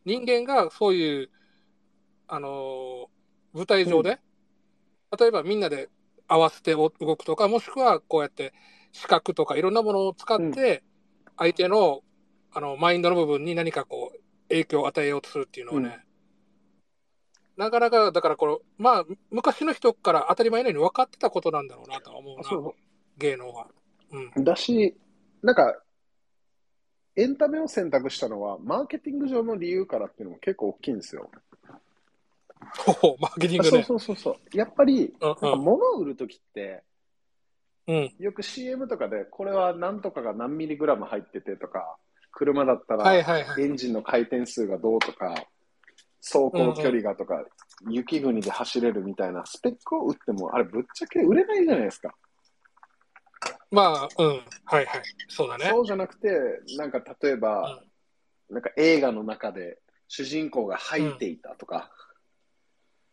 [0.05, 1.29] 人間がそういう、
[2.27, 3.09] あの、
[3.53, 4.19] 舞台上で、
[5.19, 5.89] 例えばみんなで
[6.27, 8.53] 合わせて動くとか、もしくはこうやって
[8.91, 10.83] 視覚とかいろんなものを使って、
[11.35, 12.01] 相手の
[12.53, 14.19] あのマインドの部分に何かこう
[14.49, 16.06] 影響を与えようとするっていうのはね、
[17.57, 22.75] なかなかだからこれまあ昔の人から当たり前のように分かってたことなんだろうなとは思うなそ
[23.17, 23.67] 芸能は。
[24.11, 24.43] うんう。
[24.43, 24.95] だし、
[25.41, 25.75] なんか、
[27.15, 31.29] エンタメを選択したのは、マーケティング上の理由からっていうのも結構大きいんですよ。
[32.59, 33.69] ほうマーケティングね。
[33.69, 34.57] そうそうそうそう。
[34.57, 36.83] やっぱり、うんなんか物を売るときって、
[37.87, 38.13] うん。
[38.19, 41.97] よく CM とかで、これは何とかが何ミリグラム入っててとか、
[42.31, 43.63] 車だったらはいはいはい。
[43.63, 45.33] エンジンの回転数がどうとか、
[46.27, 47.43] 走行距離がとか、
[47.89, 52.13] 雪国で走れるみたいなスペックを売っても、あれぶっちゃけ売れないじゃないですか。
[53.71, 54.27] まあ、うん。
[54.65, 55.03] はいはい。
[55.27, 55.65] そうだね。
[55.69, 56.29] そうじゃなくて、
[56.77, 57.81] なんか例えば、
[58.49, 61.91] なんか映画の中で主人公が吐いていたとか、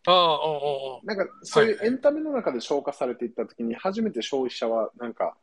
[0.07, 1.07] ああ、うんうんうん。
[1.07, 5.37] なんかそういうはいエンタメの中で消化されていったときに、初めて消費者はなんか、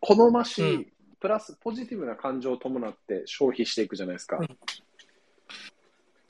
[0.00, 0.86] 好ましい、うん
[1.20, 4.40] プラスポジティブな感情を伴って消費していくじゃないですか。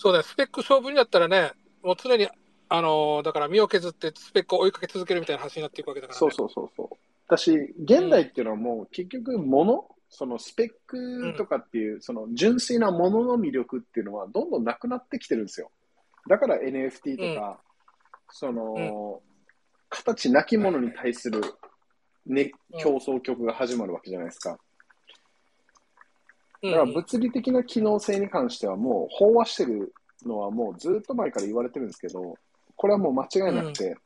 [0.00, 0.24] うんそうだよ。
[0.24, 2.26] スペック勝負になったらね、もう常に、
[2.68, 6.18] あのーだから身を削ってスペックを追いかけ続けるみたいな話になっていくわけだから、ね。
[6.18, 6.96] そうそうそうそう。
[7.26, 15.70] 私、現代っていうのはもう結局物、そのスペックとかっていう、その純粋なものの魅力っていうのはどんどんなくなってきてるんですよ。
[16.28, 17.60] だから NFT とか、
[18.30, 19.20] その、
[19.90, 21.42] 形なきものに対する、
[22.26, 24.58] ね、競争曲が始まるわけじゃないですか。
[26.62, 29.94] うんだから物理的な機能性に関してはもう飽和してる
[30.26, 32.36] のはもうずっと前から言われてるんですけど、
[32.76, 33.96] これはもう間違いなくて、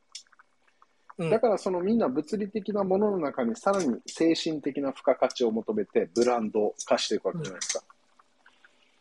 [1.19, 1.31] うん。
[1.31, 7.85] だからそのみんな物理的なものの中にさらに精神的な付加価値を求めてブランド化していくわけじゃないですか。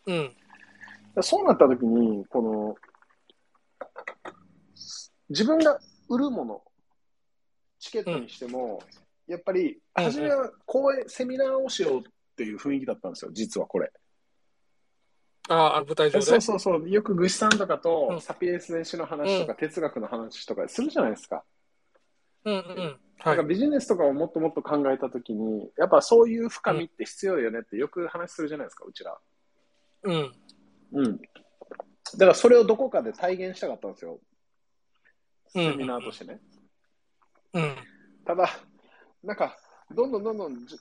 [0.07, 0.15] うん。
[0.15, 0.35] だか
[1.15, 2.75] らそうなった時に、この、
[5.29, 5.79] 自分が
[6.09, 6.61] 売るもの、
[7.79, 8.81] チケットにしても、
[9.27, 13.91] やっぱり、うん初めは講演、セミナーをしようっていう雰囲気だったんですよ、実はこれ。
[15.49, 16.25] ああ、舞台上で？
[16.25, 21.43] そうそうそう、よくグシさんとかと、うんサピエンス電子の話とか、哲学の話とかするじゃないですか。
[22.45, 22.77] うんうんうん。
[22.77, 23.43] なんはいか。
[23.43, 29.17] ビジネスとかをもっともっと考えたときに、やっぱそういう深みって必要よねってよく話するじゃないですか、うちら。
[30.03, 30.33] うん。
[30.93, 31.17] うん。
[31.17, 31.21] だ
[32.19, 34.13] からそれをどこかで体現したかったんですよ。
[34.13, 34.19] うん
[35.55, 36.41] セミナーとしてね。
[37.53, 37.75] うん。
[38.25, 38.49] ただ、
[39.23, 39.55] なんか、
[39.91, 40.75] どんどんどんどんじ、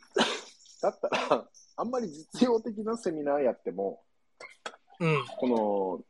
[0.83, 4.03] だったら、 あんまり実用的なセミナーやっても、
[5.01, 5.25] うん。
[5.39, 6.05] この、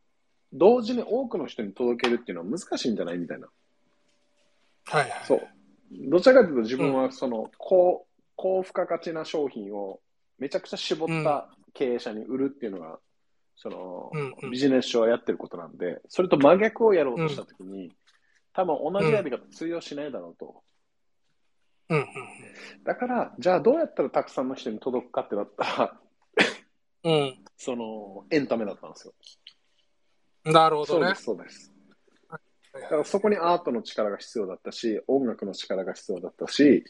[0.53, 3.49] 同時に多くの人に届けるっていうのは難しいんじゃないみたいな。
[4.87, 5.25] はいはい。
[5.25, 5.49] そう。
[5.91, 8.07] どちらかというと自分はその、高、
[8.37, 10.01] 高付加価値な商品を
[10.39, 12.99] めちゃくちゃ絞った経営者に売るっていうのが、
[13.57, 17.93] その、うんうんビジネス書はやってることなんで、それと真逆をやろうとしたときに、
[18.53, 20.63] 多分同じやり方通用しないだろうと。
[21.93, 22.07] うんうん
[22.85, 26.01] だから、じゃあどうやったらたくさんの人に届くかってなったら、
[27.05, 27.45] うん。
[27.57, 29.15] その、エンタメだったんですよ。
[30.47, 30.53] うん。
[30.53, 31.49] なるほどねそうで。
[31.49, 31.73] す、そうです。
[32.73, 36.85] だからそこにアートの力が必要だったし、音楽の力が必要だったし、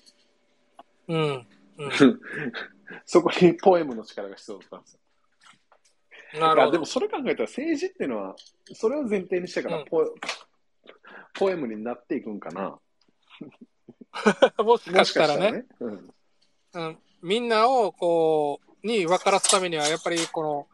[1.08, 1.18] うん。
[1.18, 1.46] うん。
[3.04, 6.40] そこにポエムの力が必要だったんですよ。
[6.40, 6.86] なるほどでも。
[6.86, 8.36] それ考えたら政治っていうのは、
[8.74, 10.14] それを前提にしてからうんポ,、
[11.34, 12.78] ポエムになっていくんかな。
[14.62, 15.40] もしかもししたらね。
[15.40, 15.64] かしたらね。
[15.80, 16.14] うん
[16.74, 16.98] うん。
[17.22, 20.68] みんなを、こう、に分からすためには、やっぱり、この、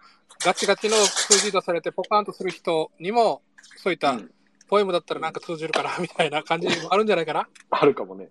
[0.44, 3.42] ガチガチの数字出されてポカンとする人にも、
[3.76, 4.34] そういったうん
[4.68, 7.48] ポエムだったらなんか通じるかな、みたいな感じもあるんじゃないかな。
[7.70, 8.28] あるかもね。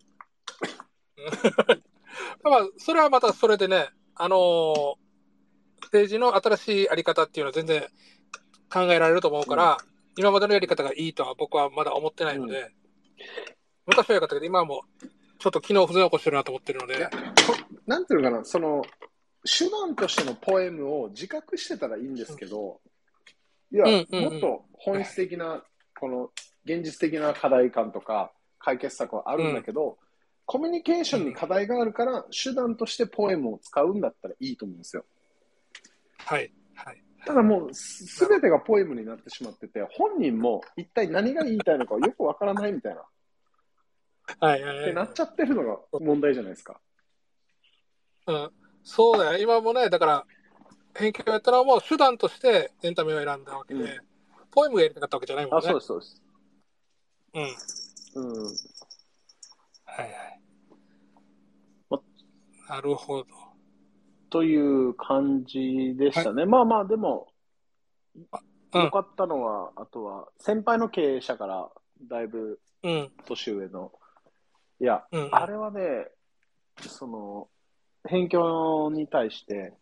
[2.43, 5.07] まあ、それはまたそれでね、あのー
[5.87, 7.87] 政治の新しいあり方っていうのは全然
[8.69, 9.77] 考えられると思うから、
[10.17, 12.71] 今までのやり方がいいとは僕はまだ思ってないので、
[13.87, 15.07] 昔は良かったけど、今はもう、
[15.39, 17.09] ちょっと機能不全を起こしてるなと思ってるので
[17.85, 18.83] なんていうのかな、その、
[19.45, 22.81] 手段としてのポエムを自覚してたらいいんですけど、
[23.71, 25.63] いや、うんうんうんもっと本質的な、
[25.99, 26.31] この、
[26.65, 29.97] 現実的な課題感とか、解決策はあるんだけど、
[30.45, 35.05] コミュニケーションに課題があるから、手段としてポエムを使うんだったらいいと思うんですよ。
[36.19, 36.51] はい。
[36.75, 37.03] はい。
[37.25, 43.03] ただもう、すべてがポエムになってしまってて、本人も一体何が言いたいのかよくわからないみたいな、
[44.39, 46.79] はいはいはいってなっちゃってるのが問題じゃないですか。
[48.27, 48.51] うん。
[48.83, 49.39] そうだよ。
[49.39, 50.25] 今もね、だから、
[50.95, 54.07] 編曲やったのはもう手段としてエンタメを選んだわけで、うん
[54.49, 55.67] ポエムがやりたかったわけじゃないもんあ、ね。
[55.67, 56.21] そうです、そうです。
[58.15, 58.23] うん。
[58.23, 58.45] うん。
[58.45, 58.51] は
[59.99, 60.39] いはい
[61.91, 61.99] ま。
[62.69, 63.25] なるほど。
[64.31, 66.45] という感じでしたね。
[66.45, 67.27] まあまあ、でも、
[68.15, 68.27] うん
[68.73, 71.69] 良かったのは、あとは、先輩の経営者から、
[72.01, 73.11] だいぶうん。
[73.25, 73.91] 年上の、
[74.79, 75.29] いや、うん。
[75.31, 76.07] あれはね、
[76.79, 77.49] その、
[78.03, 79.73] 辺境に対して、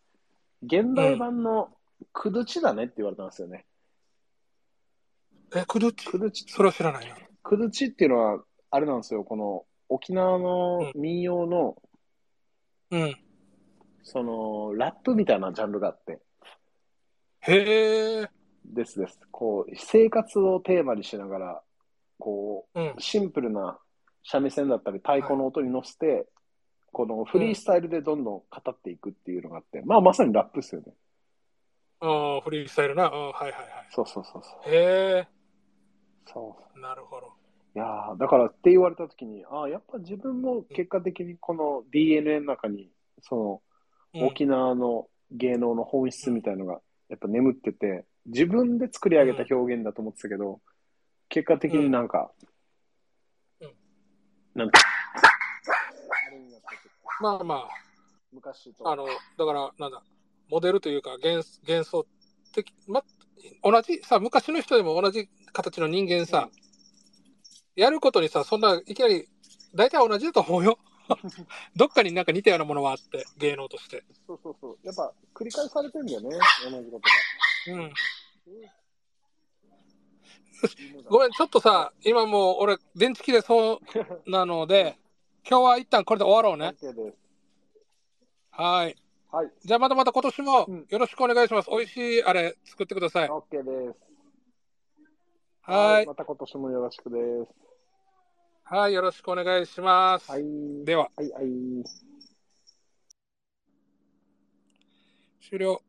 [0.62, 1.68] 現代版の
[2.12, 3.66] クドチだねって言われたんですよね。
[5.54, 7.16] え、クドチクドチ、それは知らないな。
[7.42, 11.76] クドチっていうのは、あれなんですよ、この沖縄の民謡の、
[12.90, 13.16] うん。
[14.02, 16.20] その、ラップみたいなジャンルがあって、
[17.40, 18.28] へえ。
[18.64, 19.20] ですです。
[19.30, 21.62] こう、生活をテーマにしながら、
[22.18, 22.94] こうんう、。
[22.98, 23.78] シンプルな
[24.26, 26.26] 三味線だったり太鼓の音に乗せて、
[26.92, 30.92] このフリースタイルでどんどん語っていくっていうのがあって、まあまさにラップですよね。
[32.00, 33.08] ああ、フリースタイルな。
[33.08, 33.62] うん、はいはいはい。
[33.90, 34.74] そうそうそうそう。
[34.74, 35.28] へえ。
[36.26, 36.80] そう。
[36.80, 37.32] なるほど。
[37.74, 42.90] いやーだからって言われたときに、ああ、やっぱ自分も結果的にこの DNA の中に、
[43.22, 43.60] その、うん
[44.22, 50.60] 沖縄の芸能の本質みたいのがやっぱ眠ってて、自分で作り上げた表現だと思ってたけど、
[51.28, 52.55] 結果的になんか、うん
[54.56, 54.80] なんか、
[56.28, 56.76] あれになってて
[57.20, 57.68] まあまあ、
[58.32, 60.02] 昔と、あの、だから、なんだ、
[60.48, 62.06] モデルというか、幻幻想
[62.54, 63.02] 的、ま、
[63.62, 66.48] 同じ、さ、昔の人でも同じ形の人間さ、
[67.74, 69.28] やることにさ、そんな、いきなり、
[69.74, 70.78] 大体同じだと思うよ。
[71.76, 74.04] どっかになんか似たようなものはあって、芸能として。
[74.26, 74.78] そうそうそう。
[74.82, 76.30] やっぱ繰り返されてんだよね、
[76.70, 77.92] 同じことうん。
[80.62, 81.02] が。
[81.10, 83.80] ごめん、ちょっとさ、今もう俺、電池切れそ
[84.26, 84.98] うなので、
[85.48, 86.76] 今日は一旦これで終わろうね。
[88.50, 88.96] はい。
[89.30, 91.68] はい、じゃあまたまた今年もうんよろしくお願いします。
[91.68, 93.28] 美味しいあれ作ってください。
[93.28, 93.98] OK です。
[95.60, 96.06] はい。
[96.06, 97.52] また今年もよろしくです。
[98.64, 100.30] はい、よろしくお願いします。
[100.30, 100.44] はい。
[100.84, 101.44] では、はい、はい。
[105.48, 105.85] 終了。